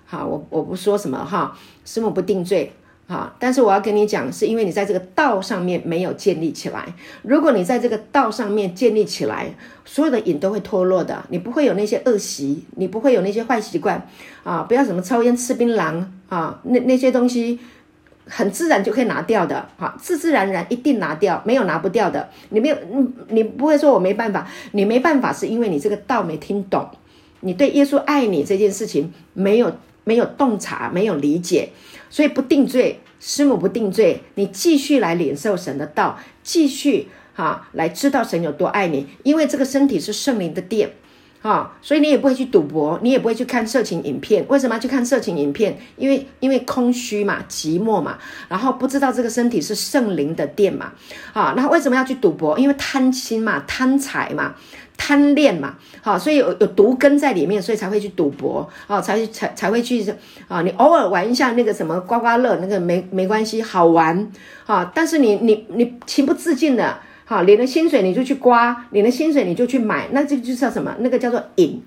[0.07, 2.73] 哈，我我不说什么哈，师母不定罪，
[3.07, 6.95] 哈，但是我要跟你讲，是因为你在这个道上面没有建立起来。
[7.23, 14.09] 如果你在这个道上面建立起来，所有的瘾都会脱落的，你不会有那些恶习，你不会有那些坏习惯，
[14.43, 17.61] 啊，不要什么抽烟、吃槟榔啊，那那些东西。
[18.29, 22.29] 很自然就可以拿掉的，哈，自自然然一定拿掉，没有拿不掉的。
[22.51, 26.89] 你没有，你你不会说我没办法，你没办法是因为你这个道没听懂，
[27.41, 29.73] 你对耶稣爱你这件事情没有
[30.05, 31.71] 没有洞察，没有理解，
[32.11, 40.91] 所以不定罪，师母不定罪，你继续来领受神的道，继续哈来知道神有多爱你，因为这个身体是圣灵的殿。
[41.47, 44.45] 啊、所以你也不会去赌博，你也不会去看色情影片。
[44.49, 45.79] 为什么要去看色情影片？
[45.97, 48.19] 因为因为空虚嘛，寂寞嘛，
[48.49, 50.93] 然后不知道这个身体是圣灵的殿嘛。
[51.33, 52.59] 啊、那为什么要去赌博？
[52.59, 54.57] 因为贪心嘛，贪财嘛，
[54.97, 55.77] 贪恋嘛。
[56.03, 58.69] 好、所以有有毒根在里面，所以才会去赌博。
[58.89, 60.05] 啊、哦，才才才会去
[60.49, 64.33] 啊、你偶尔玩一下那个什么刮刮乐，那个没没关系，好玩。
[64.65, 66.99] 啊、但是你你你情不自禁的。
[67.29, 70.95] 好，领了薪水你就去刮，领了薪水你就去买，那这个就叫什么？
[71.01, 71.83] 那个叫做瘾，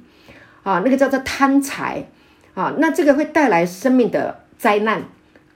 [0.64, 2.06] 啊，那个叫做贪财，
[2.54, 5.02] 啊，那这个会带来生命的灾难，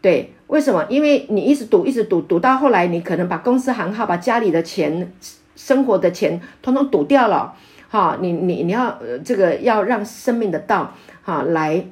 [0.01, 0.85] 对，为什么？
[0.87, 5.11] 因为你一直赌，一直赌，赌到后来，你可能把公司行号，把家里的钱、
[5.57, 7.53] 生活的钱，统统赌掉了，
[7.89, 11.85] 哈，你你你要这个要让生命的道，哈，来。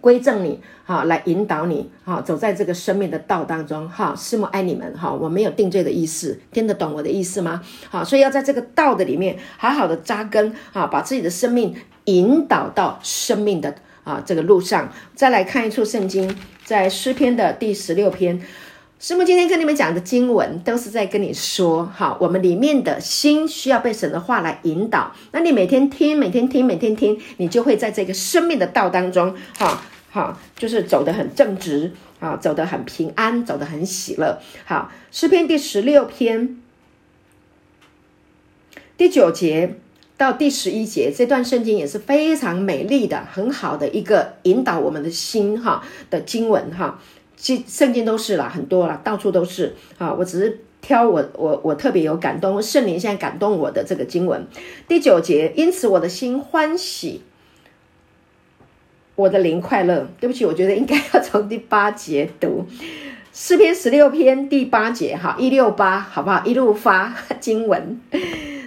[0.00, 7.62] 归正你，哈，来引导你，哈，走在这个生命的道当中，哈，师母爱你们，哈，我没有定罪的意思，听得懂我的意思吗？
[7.90, 11.74] 好，所以要在这个道的里面好好的扎根，啊，把自己的生命
[12.04, 13.74] 引导到生命的
[14.04, 14.90] 啊这个路上。
[15.14, 16.34] 再来看一处圣经，
[16.64, 18.40] 在诗篇的第十六篇，
[19.00, 29.82] 师母今天跟你们讲的经文都是在跟你说，哈，我们里面的心需要被神的话来引导，那你每天听，每天听，每天听，你就会在这个生命的道当中，哈。
[30.10, 34.40] 哈，就是走得很正直，啊，走得很平安，走得很喜乐。
[34.64, 36.58] 好，诗篇第十六篇
[38.96, 39.74] 第九节
[40.16, 46.98] 到第十一节这段圣经也是非常美丽的，很好的一个引导我们的心哈的经文哈。
[47.38, 50.12] 经圣经都是啦，很多啦，到处都是啊。
[50.12, 54.46] 我只是挑我我我特别有感动，圣灵现在感动我的这个经文。
[54.86, 57.22] 第九节，因此我的心欢喜。
[59.14, 62.64] 我的灵快乐，对不起，我觉得应该要从第八节读
[63.32, 66.44] 诗篇十六篇第八节，哈，一六八，好不好？
[66.44, 68.00] 一路发经文，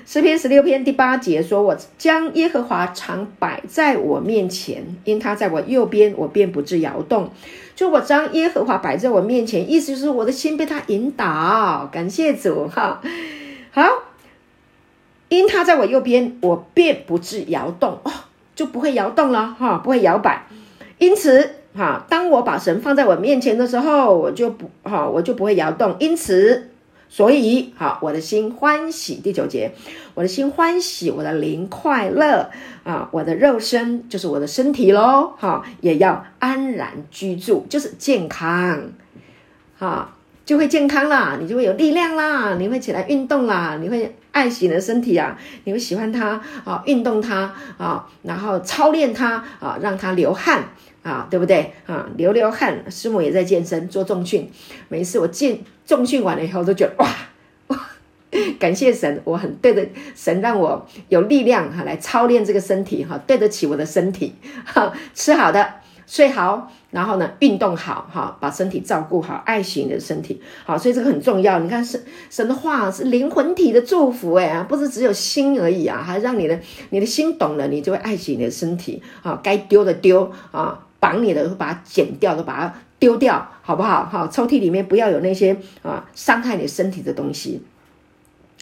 [0.05, 7.29] 诗篇十六篇第八节说：“我将耶和华常摆在我面前，因他在我右边，我便不致摇动。”
[7.81, 11.89] 就我将耶和华摆在我面前，意思就是我的心被他引导。
[11.91, 13.01] 感谢主，哈，
[13.71, 13.83] 好，
[15.29, 17.97] 因他在我右边，我便不致摇动。
[18.03, 18.11] 哦
[18.53, 20.45] 就不会摇动了哈，不会摇摆。
[20.99, 25.95] 因此哈，当我把神放在我面前的时候，我就不哈，我就不会摇动。
[25.97, 26.69] 因此，
[27.13, 29.15] 所以好，我的心欢喜。
[29.15, 29.73] 第九节，
[30.13, 32.49] 我的心欢喜，我的灵快乐
[32.85, 38.91] 啊，我的肉身就是我的身体喽哈，也要安然居住，就是健康
[39.77, 40.15] 哈。
[40.43, 50.63] 就会健康啦，你就会有力量啦，你会起来运动啦，你会爱惜你的身体啊，你会喜欢它啊，运动它啊，然后操练它啊，让它流汗
[51.03, 52.07] 啊，对不对啊？
[52.17, 54.49] 流流汗，师母也在健身做重训，
[54.89, 57.07] 每次我健重训完了以后都觉得哇
[57.67, 57.79] 哇，
[58.59, 64.35] 感谢神，我很对的神让我有力量哈来操练这个身体哈，对得起我的身体
[64.65, 65.75] 哈， 吃好的。
[66.07, 71.59] 睡好，然后呢，运动好，哈，把身体照顾好，爱惜你的身体，好，所以这个很重要。
[71.59, 84.05] 你看，神神的话是灵魂体的祝福，哎，不是只有心而已啊，还让你的你的心懂了，你就会爱惜你的身体，啊，该丢的丢，啊，绑你的把它剪掉，都把它丢掉，好不好？
[84.05, 87.61] 好，抽屉里面不要有那些啊伤害你身体的东西。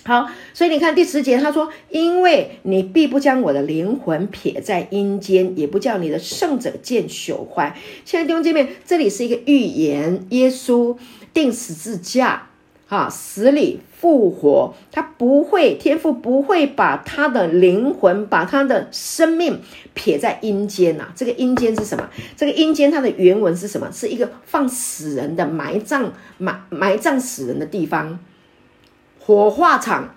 [0.06, 7.76] 好，所以你看第十节，他说：“因为你必不将我的灵魂撇在阴间，也不叫你的圣者见朽坏。”
[8.06, 10.98] 现在弟兄姐妹，这里是一个预言，耶稣
[11.34, 12.49] 钉十字架，
[12.90, 19.62] 啊，死里复活，他不会，天父不会把他的灵魂，把他的生命
[19.94, 21.10] 撇在阴间呐。
[21.16, 22.10] 这个阴间是什么？
[22.36, 23.92] 这个阴间它的原文是什么？
[23.92, 28.20] 是一个放死人的埋葬埋埋葬死人的地方。
[29.20, 30.16] 火化场，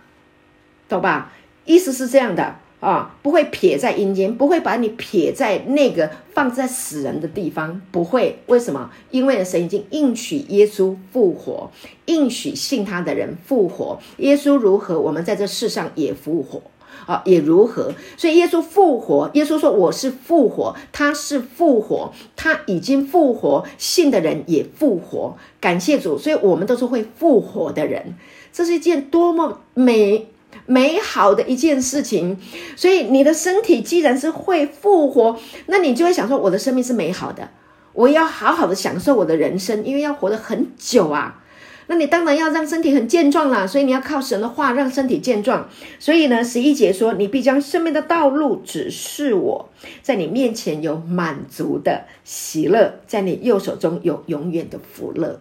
[0.88, 1.30] 懂吧？
[1.66, 8.40] 意思是这样的啊，不会撇在阴间，不会把你撇在那个放在死人的地方，不会。
[8.46, 8.90] 为什么？
[9.12, 11.70] 因为神已经应许耶稣复活，
[12.06, 14.00] 应许信他的人复活。
[14.16, 16.60] 耶稣如何，我们在这世上也复活
[17.06, 17.92] 啊，也如何。
[18.16, 25.36] 所以耶稣复活，耶稣说我是复活，他是复活，他已经复活，信的人也复活。
[25.60, 28.16] 感谢主，所以我们都是会复活的人。
[28.52, 30.26] 这是一件多么美
[30.66, 32.38] 美好的一件事情，
[32.76, 37.48] 所以你的身体既然是会复活，那你就会想说：我的生命是美好的，
[37.92, 41.42] 我要好好的享受我的人生，因为要活得很久啊。
[41.88, 45.68] 那你当然要让身体很健壮啦，所以你要靠神的话让身体健壮。
[45.98, 49.68] 所以呢，十一节说：你必将生命的道路指示我，
[50.02, 55.40] 在你面前有满足的喜乐，在你右手中有永远的福乐。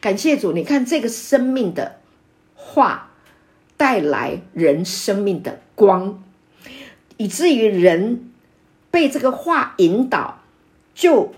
[0.00, 1.96] 感谢主，你看这个生命的。
[2.56, 3.10] 话
[3.76, 6.22] 带来人生命的光，
[7.16, 8.30] 以至于人
[8.90, 10.42] 被这个话引导，
[10.94, 11.32] 就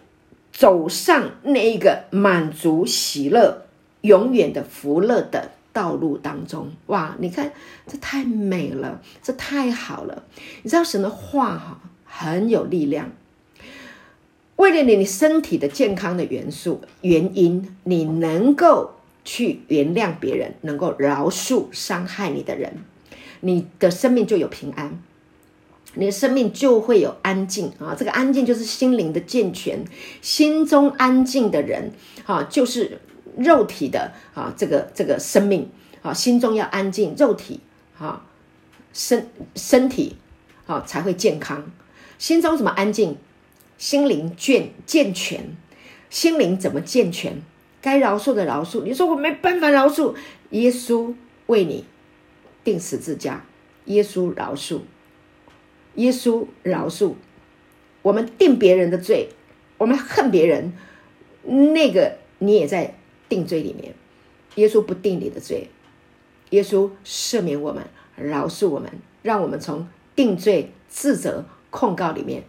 [0.52, 3.66] 走上那一个满足、喜乐、
[4.02, 6.72] 永远的福乐的道路当中。
[6.86, 7.52] 哇，你看
[7.86, 10.24] 这太美了，这太好了！
[10.62, 13.12] 你知道神的话哈很有力量，
[14.56, 18.92] 为了你身体的健康的元素原因，你能够。
[19.26, 22.84] 去原谅别人，能够饶恕伤害你的人，
[23.40, 25.02] 你的生命就有平安，
[25.94, 27.96] 你的生命就会有安静啊！
[27.98, 29.84] 这个安静就是心灵的健全，
[30.22, 31.90] 心中安静的人
[32.24, 33.00] 啊，就是
[33.36, 35.68] 肉体的啊，这个这个生命
[36.02, 37.60] 啊，心中要安静，肉体
[37.98, 38.24] 啊，
[38.92, 40.16] 身身体
[40.66, 41.70] 啊才会健康。
[42.18, 43.16] 心中怎么安静？
[43.76, 45.56] 心灵健健全，
[46.08, 47.42] 心灵怎么健全？
[47.86, 50.12] 该饶恕的饶恕，你说我没办法饶恕，
[50.50, 51.14] 耶稣
[51.46, 51.84] 为你
[52.64, 53.44] 钉十字架，
[53.84, 54.80] 耶稣饶恕，
[55.94, 57.14] 耶稣饶恕。
[58.02, 59.28] 我们定别人的罪，
[59.78, 60.72] 我们恨别人，
[61.44, 62.96] 那个你也在
[63.28, 63.94] 定罪里面。
[64.56, 65.68] 耶稣不定你的罪，
[66.50, 67.84] 耶稣赦免我们，
[68.16, 68.90] 饶恕我们，
[69.22, 72.42] 让我们从定罪、自责、控告里面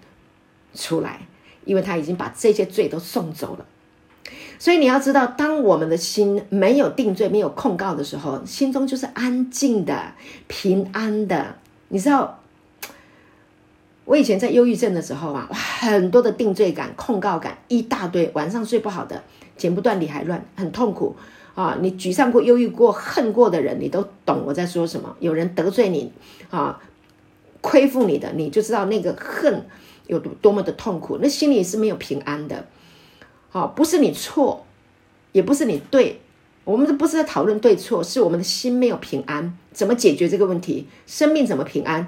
[0.73, 1.27] 出来，
[1.63, 3.67] 因为他已经把这些罪都送走了。
[4.59, 10.13] 所以你要知道，当我们的心没有定罪、没有控告的时候，心中就是安静的、
[10.47, 11.55] 平安的。
[11.89, 12.39] 你知道，
[14.05, 19.23] 我以前在忧郁症的时候啊，很多的定罪感、控告感一大堆，晚上睡不好的，
[19.55, 21.15] 剪不断理还乱，很痛苦
[21.55, 21.77] 啊！
[21.81, 25.15] 你沮丧过、忧郁过、恨过的人，你都懂我在说什么。
[25.19, 26.11] 有人得罪你
[26.49, 26.81] 啊，
[27.61, 29.65] 亏负你的，你就知道那个恨
[30.07, 32.65] 有多多么的痛苦，那心里是没有平安的。
[33.57, 34.67] 哦，不是你错，
[35.31, 36.21] 也不是你对，
[36.63, 39.57] 我们都不是在讨论对错，是我们的心没有平安。
[39.71, 40.87] 怎么解决这个问题？
[41.07, 42.07] 生命怎么平安？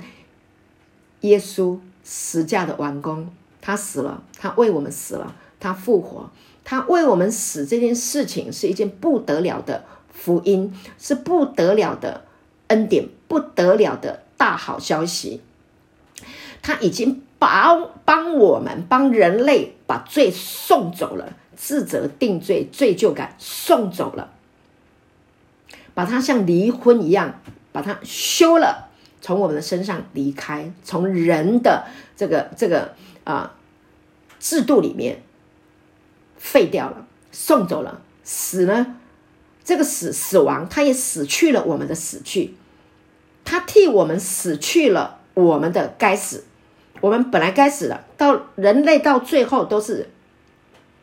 [1.22, 6.30] 耶稣十架的完工，他死了，他为我们死了，他复活，
[6.64, 12.26] 他为我们死这件事情是一件不得了的福音，是不得了的
[12.68, 15.41] 恩典，不得了的大好消息。
[16.62, 17.24] 他已经。
[17.39, 17.73] 把
[18.05, 24.29] 帮我们，帮人类把罪送走了，自责、定罪、罪疚感送走了，
[25.93, 27.39] 把它像离婚一样，
[27.71, 28.89] 把它休了，
[29.21, 31.87] 从我们的身上离开，从人的
[32.17, 33.55] 这个这个啊、
[34.39, 35.23] 制度里面
[36.37, 38.01] 废掉了，送走了。
[38.23, 38.97] 死呢？
[39.63, 42.55] 这个死死亡，他也死去了我们的死去，
[43.45, 46.45] 他替我们死去了我们的该死。
[47.02, 50.10] 我们本来该死的，到人类到最后都是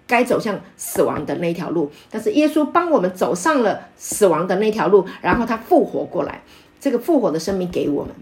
[0.07, 6.43] 该走向死亡的那条路，但是耶稣帮我们走上了死亡的那条路，然后他复活过来，
[6.79, 8.15] 这个复活的生命给我们，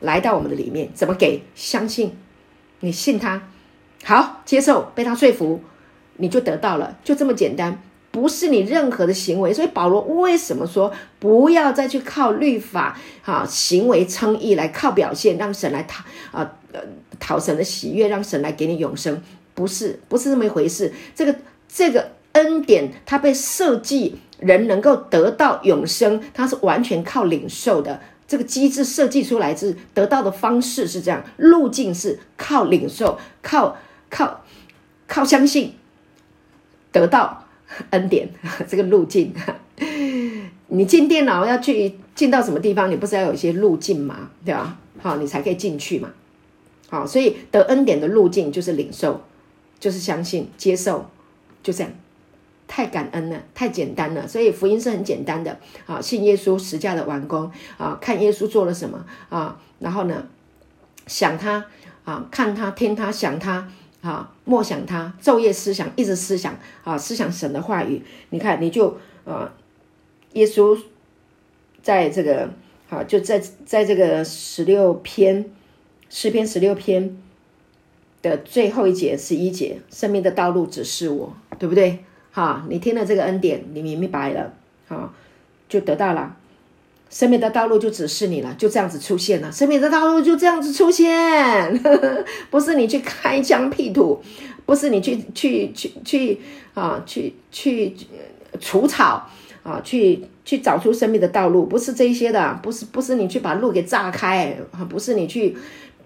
[0.00, 1.42] 来到我们的里面，怎么给？
[1.54, 2.16] 相信，
[2.80, 3.42] 你信他，
[4.04, 5.60] 好，接受，被他说服，
[6.16, 7.82] 你就得到了，就这么简单。
[8.10, 16.02] 不是你任何的行为，所以保罗为什么说不要再去靠律法、哈行为称义来靠表现，让神来讨
[16.32, 16.80] 啊呃
[17.20, 19.22] 讨神的喜悦，让神来给你永生？
[19.54, 20.92] 不是，不是这么一回事。
[21.14, 21.36] 这个
[21.68, 28.00] 这个恩典，它被设计人能够得到永生，它是完全靠领受的。
[28.26, 33.76] 这个机制设计出来是得到的方式是这样，路径是靠领受，靠
[34.10, 34.44] 靠
[35.06, 35.74] 靠相信
[36.92, 37.44] 得到。
[37.90, 38.28] 恩典
[38.66, 39.32] 这个路径，
[40.68, 42.90] 你进电脑要去进到什么地方？
[42.90, 44.30] 你不是要有一些路径吗？
[44.44, 44.78] 对吧？
[45.00, 46.10] 好，你才可以进去嘛。
[46.88, 49.22] 好，所以得恩典的路径就是领受，
[49.78, 51.10] 就是相信、接受，
[51.62, 51.92] 就这样。
[52.66, 54.28] 太感恩了，太简单了。
[54.28, 60.26] 所以福音是很简单的啊，信耶稣十架的完工啊，看耶稣做了什么啊，然后呢，
[61.06, 61.64] 想他
[62.04, 63.66] 啊，看他，听他，想他。
[64.00, 68.02] 啊，默想他，昼夜思想，一直思想啊，思想神的话语。
[68.30, 69.52] 你看，你就啊，
[70.34, 70.78] 耶稣
[71.82, 72.48] 在这个
[72.88, 75.50] 啊，就在在这个十六篇
[76.08, 77.16] 诗篇十六篇
[78.22, 82.04] 的最后一节十一节，生命的道路指示我，对不对？
[82.30, 84.54] 哈，你听了这个恩典，你明白了，
[84.86, 85.12] 好，
[85.68, 86.36] 就得到了。
[87.10, 89.50] 生命的道路就指示你了，就这样子出现了。
[89.50, 94.22] 生命的道路就这样子出现，呵呵，不是你去开疆辟土，
[94.66, 96.40] 不是你去去去去
[96.74, 97.96] 啊，去去
[98.60, 99.26] 除草
[99.62, 105.56] 啊，去去找出生命的道路，不是这些的，不是不是你去把路给炸开啊，不是你去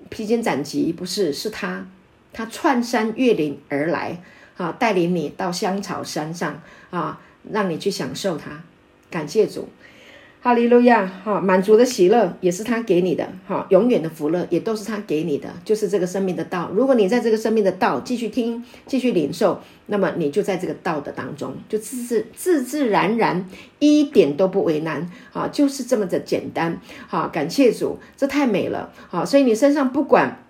[0.09, 1.85] 披荆斩棘，不是，是他，
[2.33, 4.23] 他窜山越岭而来
[4.57, 8.63] 啊，带领你到香草山上啊，让你去享受它，
[9.11, 9.69] 感谢主。
[10.45, 11.07] 哈利路亚！
[11.25, 16.69] 哈，满足的喜乐也是他给你的，哈，永远的福乐也都是他给你的，就是这个生命的道。
[16.75, 30.45] 如果你在这个生命的道继续听、继续领受，那么你就在这个道的当中，就自自自自然然，一点都不为难，啊，就是这么的简单，好，感谢主，这太美了，好，所以你身上不管。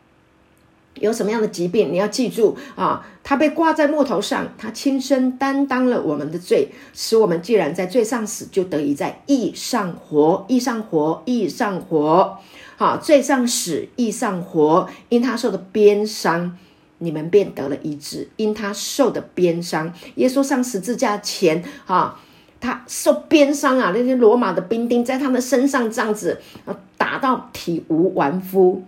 [1.00, 3.04] 有什么样的疾病，你要记住啊！
[3.24, 10.44] 他被挂在木头上，他亲身担当了我们的罪，使我们既然在罪上死，就得以在义上活。
[10.48, 12.38] 义上活，义上活。
[12.76, 14.88] 好，罪上死，义上活。
[15.08, 16.58] 因他受的鞭伤，
[16.98, 18.28] 你们便得了医治。
[18.36, 22.20] 因他受的鞭伤，耶稣上十字架前，啊，
[22.60, 28.82] 他受鞭伤啊，那些罗马的兵丁在他的身上这样子啊，打到体无完肤。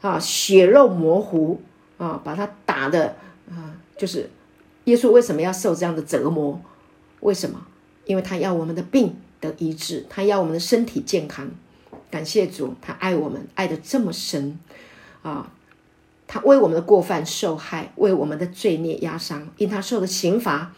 [0.00, 1.60] 啊，血肉模糊
[1.98, 3.16] 啊，把他打的
[3.50, 4.30] 啊，就是
[4.84, 6.60] 耶稣为什么要受这样的折磨？
[7.20, 7.66] 为什么？
[8.06, 11.50] 因为他要我们的病得医治，他要我们的身体健康。
[12.10, 14.58] 感谢主，他爱我们爱的这么深
[15.22, 15.52] 啊！
[16.26, 20.72] 他为我们的过犯受害，为我们的罪孽压伤，因他受的刑罚，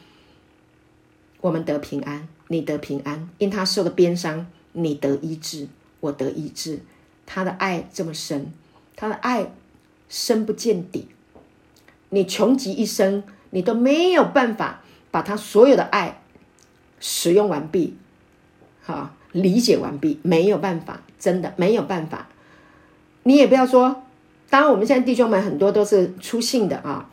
[1.41, 5.69] 我们得平安，你得平安；因他受的鞭伤，你得医治，
[6.01, 6.81] 我得医治。
[7.25, 8.53] 他的爱这么深。
[9.03, 9.51] 他的爱
[10.09, 11.09] 深不见底，
[12.11, 14.81] 你穷极一生，你都没有办法
[15.11, 16.23] 把他所有的爱
[17.01, 17.97] 使用完毕，
[18.81, 22.29] 好，理解完毕，没有办法，真的没有办法。
[23.25, 24.05] 你也不要说，
[24.49, 27.11] 当然我们现在弟兄们很多都是初信的啊，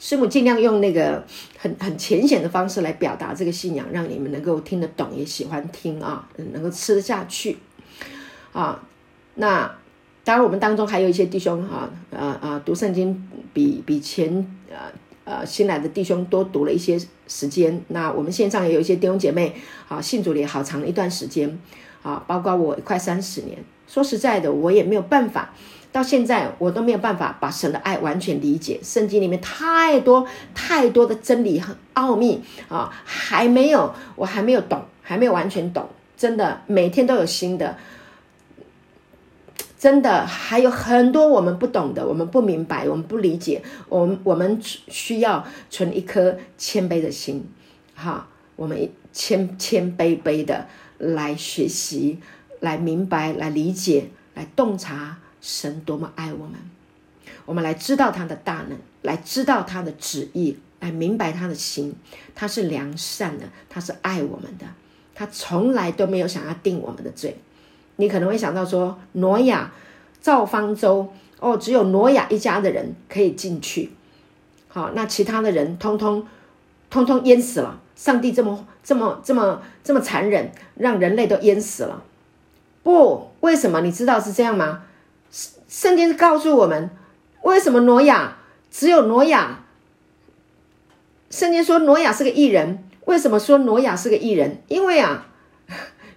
[0.00, 1.24] 师母尽量用那个
[1.58, 7.58] 很很浅显的方式来表达这个信仰，让你们能够听得懂，也喜欢听啊，能够吃得下去
[8.52, 8.82] 啊，
[9.36, 9.72] 那。
[10.24, 14.76] 当然，我们当中还有一些弟兄哈，呃呃，读圣经比比前呃
[15.24, 16.96] 呃新来的弟兄多读了一些
[17.26, 17.82] 时间。
[17.88, 19.52] 那我们线上也有一些弟兄姐妹
[19.88, 21.58] 啊，信主也好长一段时间
[22.02, 23.58] 啊，包括我快三十年。
[23.88, 25.52] 说实在的，我也没有办法，
[25.90, 28.78] 到现在我都没有办法把神的爱完全理解。
[28.82, 35.88] 圣经里面太多太多的真理和奥秘啊，还没有，我还没有懂，还没有完全懂。
[36.16, 37.76] 真的，每天都有新的。
[39.82, 47.44] 真的还有很多我们不懂的，我们不明白，我们不理解，我们我们需要存一颗谦卑的心，
[47.96, 50.68] 哈，我们谦谦卑卑的
[50.98, 52.20] 来学习，
[52.60, 56.54] 来明白，来理解，来洞察神多么爱我们，
[57.44, 61.92] 我们来知道他的大能，来知道他的旨意，来明白他的心，
[62.36, 64.66] 他是良善的，他是爱我们的，
[65.12, 67.36] 他从来都没有想要定我们的罪。
[68.02, 69.70] 你可能会想到说，挪亚
[70.20, 73.92] 造方舟哦，只有挪亚一家的人可以进去。
[74.66, 76.26] 好，那其他的人通通
[76.90, 77.78] 通通淹死了。
[77.94, 82.02] 上帝这么这么这么这么残忍，让人类都淹死了。
[82.82, 83.80] 不，为什么？
[83.82, 84.82] 你知道是这样吗？
[85.68, 86.90] 圣经告诉我们，
[87.42, 88.38] 为什么挪亚
[88.68, 89.60] 只有挪亚？
[91.30, 94.60] 圣经说挪亚是个义人，为什么说挪亚是个义人？
[94.66, 95.28] 因为啊，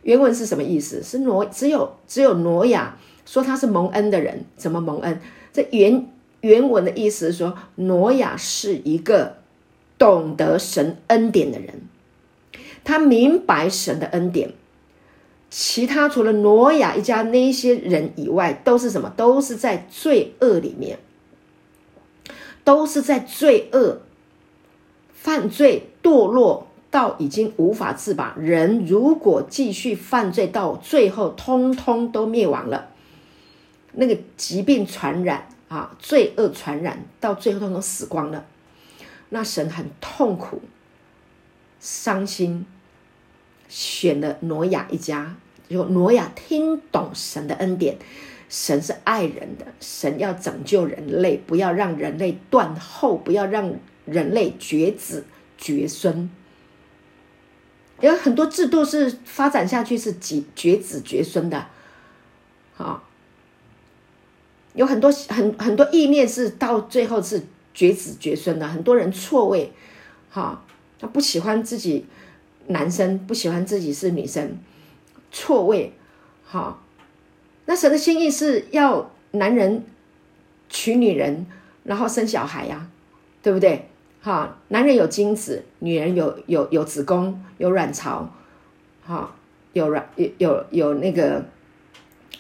[0.05, 1.01] 原文是什么意思？
[1.01, 2.95] 是挪只有只有挪亚
[3.25, 5.19] 说他是蒙恩的人，怎么蒙恩？
[5.51, 6.07] 这原
[6.41, 9.37] 原文的意思是说，挪亚是一个
[9.97, 11.81] 懂得神恩典的人，
[12.83, 14.53] 他明白神的恩典。
[15.49, 19.11] 其他除了挪亚一家那些人以外，都是什么？
[19.17, 20.99] 都是在罪恶里面，
[22.63, 24.01] 都是在罪恶、
[25.13, 28.33] 犯罪、堕落到已经无法自拔。
[28.39, 32.87] 人如果继续犯罪到最后，通通都灭亡了。
[33.91, 38.45] 那个疾病传染啊，罪恶传染到最后，通通死光了。
[39.27, 40.61] 那神很痛苦、
[41.81, 42.65] 伤心，
[43.67, 45.35] 选了挪亚一家。
[45.67, 47.97] 就挪亚听懂神的恩典，
[48.47, 53.73] 神是爱人的，神要拯救人类，不要让人类断后，不要让
[54.05, 55.25] 人类绝子
[55.57, 56.29] 绝孙。
[58.01, 61.65] 有很多制度是发展下去是绝绝子绝孙的，
[62.75, 63.03] 好，
[64.73, 67.43] 有很多很很多意念是到最后是
[67.73, 69.71] 绝子绝孙的，很多人错位，
[70.29, 70.61] 哈，
[70.99, 72.05] 他不喜欢自己
[72.67, 74.57] 男生，不喜欢自己是女生。
[75.31, 75.93] 错位，
[76.45, 76.81] 好，
[77.65, 79.85] 那神的心意是要男人
[80.69, 81.45] 娶女人，
[81.83, 82.87] 然后生小孩呀、
[83.41, 83.89] 对不对？
[84.25, 88.27] 哈，男人有精子，女人有有有子宫，有卵巢，
[89.05, 89.35] 哈，
[89.73, 91.45] 有卵有有有那个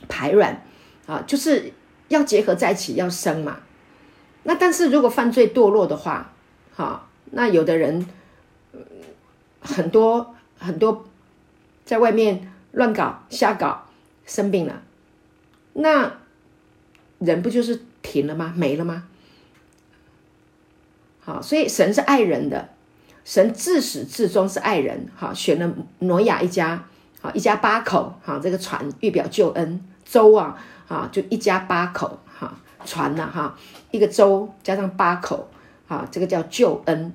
[0.09, 0.63] 排卵，
[1.05, 1.71] 啊，就是
[2.07, 3.59] 要结合在一起要生嘛。
[4.41, 6.33] 那但是如果犯罪堕落的话，
[6.73, 8.07] 哈，那有的人
[9.59, 11.05] 很多很多
[11.85, 12.51] 在外面。
[12.75, 13.85] 乱搞瞎搞，
[14.25, 14.81] 生病了，
[15.71, 16.11] 那
[17.19, 18.53] 人不就是停了吗？
[18.53, 19.07] 没了吗？
[21.25, 22.69] 好，所以神是爱人的，
[23.23, 25.07] 神自始至终是爱人。
[25.17, 26.85] 哈，选了挪亚一家，
[27.19, 30.55] 好，一家八口，哈，这个船预表救恩，舟啊，
[30.87, 32.53] 啊，就一家八口，哈，
[32.85, 33.57] 船呐，哈，
[33.89, 35.49] 一个舟加上八口，
[35.87, 37.11] 啊，这个叫救恩，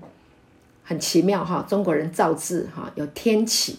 [0.82, 1.64] 很奇妙哈。
[1.68, 3.78] 中国人造字哈，有天启。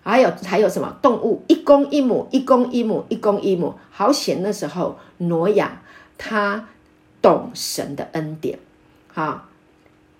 [0.00, 1.42] 还有还有什么动物？
[1.48, 3.74] 一公一母，一公一母，一公一母。
[3.90, 5.82] 好险那时候挪亚
[6.16, 6.66] 他
[7.20, 8.58] 懂神的恩典，
[9.12, 9.48] 哈，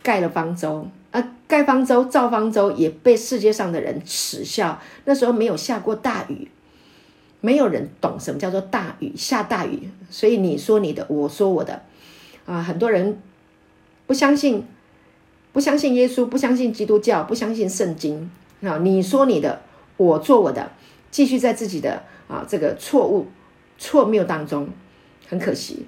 [0.02, 4.80] 盖了方舟啊，盖方舟造方舟也被世界上的人耻笑。
[5.04, 6.48] 那时候没有下过大雨，
[7.40, 9.88] 没有人懂什么叫做大雨，下大雨。
[10.10, 11.82] 所以你说你的，我说我的，
[12.46, 13.20] 啊，很多人
[14.06, 14.66] 不相信，
[15.52, 18.30] 不相信耶稣，不相信基督教，不相信圣经
[18.62, 19.62] 啊，你说你的。
[19.96, 20.70] 我做我的，
[21.10, 23.26] 继续在自己的啊这个错误
[23.78, 24.68] 错谬当中，
[25.26, 25.86] 很可惜。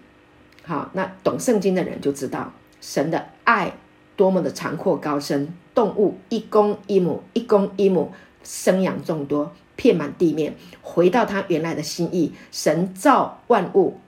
[0.64, 3.74] 好，那懂圣经的人就知道神的爱
[4.16, 5.54] 多么的长阔高深。
[5.74, 8.12] 动物一公一母，一公一母，
[8.42, 10.54] 生养众多，遍满地面。
[10.82, 13.98] 回到他原来的心意，神造万物，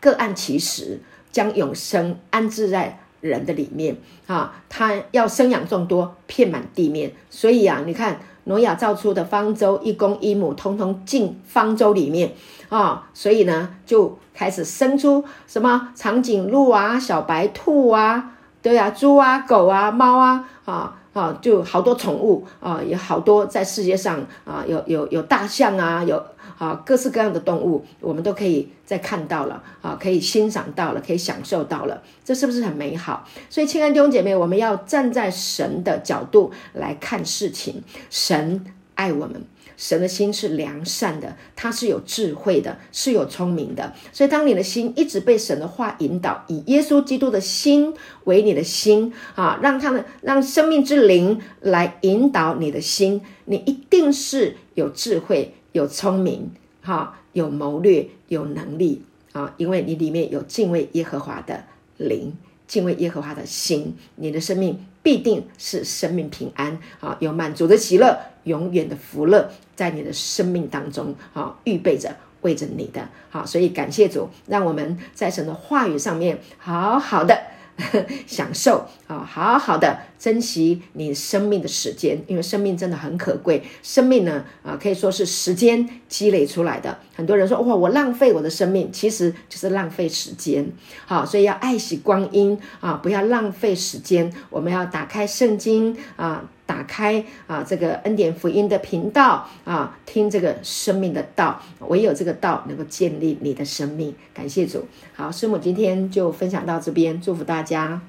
[0.00, 1.00] 各按其时，
[1.30, 3.96] 将永生安置在人的里面
[4.26, 4.62] 啊。
[4.68, 7.12] 他要生养众多，遍满地面。
[7.30, 8.20] 所以啊，你看。
[8.48, 12.32] 挪亚造出的方舟，一公一母，通通进方舟里面
[12.68, 26.22] 啊、所以呢，就开始生出什么长颈鹿啊、小白兔啊，对啊，猪啊、狗啊、猫啊，啊啊，就好多宠物啊，有好多在世界上啊，有有有大象啊，有。
[26.58, 33.28] 啊，各式各样的动物，我们都可以再看到了啊，可以欣赏到了，可以享受到了，这是不是很美好？
[33.50, 37.82] 所以，亲爱的弟兄姐妹，我们要站在神的角度来看事情。
[38.08, 38.64] 神
[38.94, 39.44] 爱我们，
[39.76, 43.92] 神的心是良善的，他是有智慧的，是有聪明的。
[44.12, 47.94] 所以，当你的心一直被神的话引导，以耶稣基督的心
[48.24, 55.54] 为你的心啊，让他们让生命之灵来引导你的心，你一定是有智慧。
[55.72, 59.52] 有聪明，哈，有谋略，有能力啊！
[59.58, 61.64] 因为你里面有敬畏耶和华的
[61.98, 62.32] 灵，
[62.66, 67.18] 敬畏耶和华的心，你的生命必定是生命平安啊！
[67.20, 77.38] 有满足的喜乐，永远的福乐在你的生命当中啊，预备着为着你的好，所以感谢主，让我们在神的话语上面好好的
[78.26, 83.62] 享受啊，好好的珍惜你生命的时间，因为生命真的很可贵。
[83.82, 86.98] 生命呢，啊，可以说是时间积累出来的。
[87.14, 90.66] 很多人说哇，我浪费我的生命，其实就是浪费时间。
[91.04, 94.32] 好，所以要爱惜光阴啊，不要浪费时间。
[94.48, 101.62] 我们要打开圣经啊，打开啊这个恩典福音的频道啊，听这个生命的道。
[101.88, 104.14] 唯有这个道能够建立你的生命。
[104.34, 104.84] 感谢主。
[105.14, 108.00] 好，师母今天就分享到这边，祝福大家。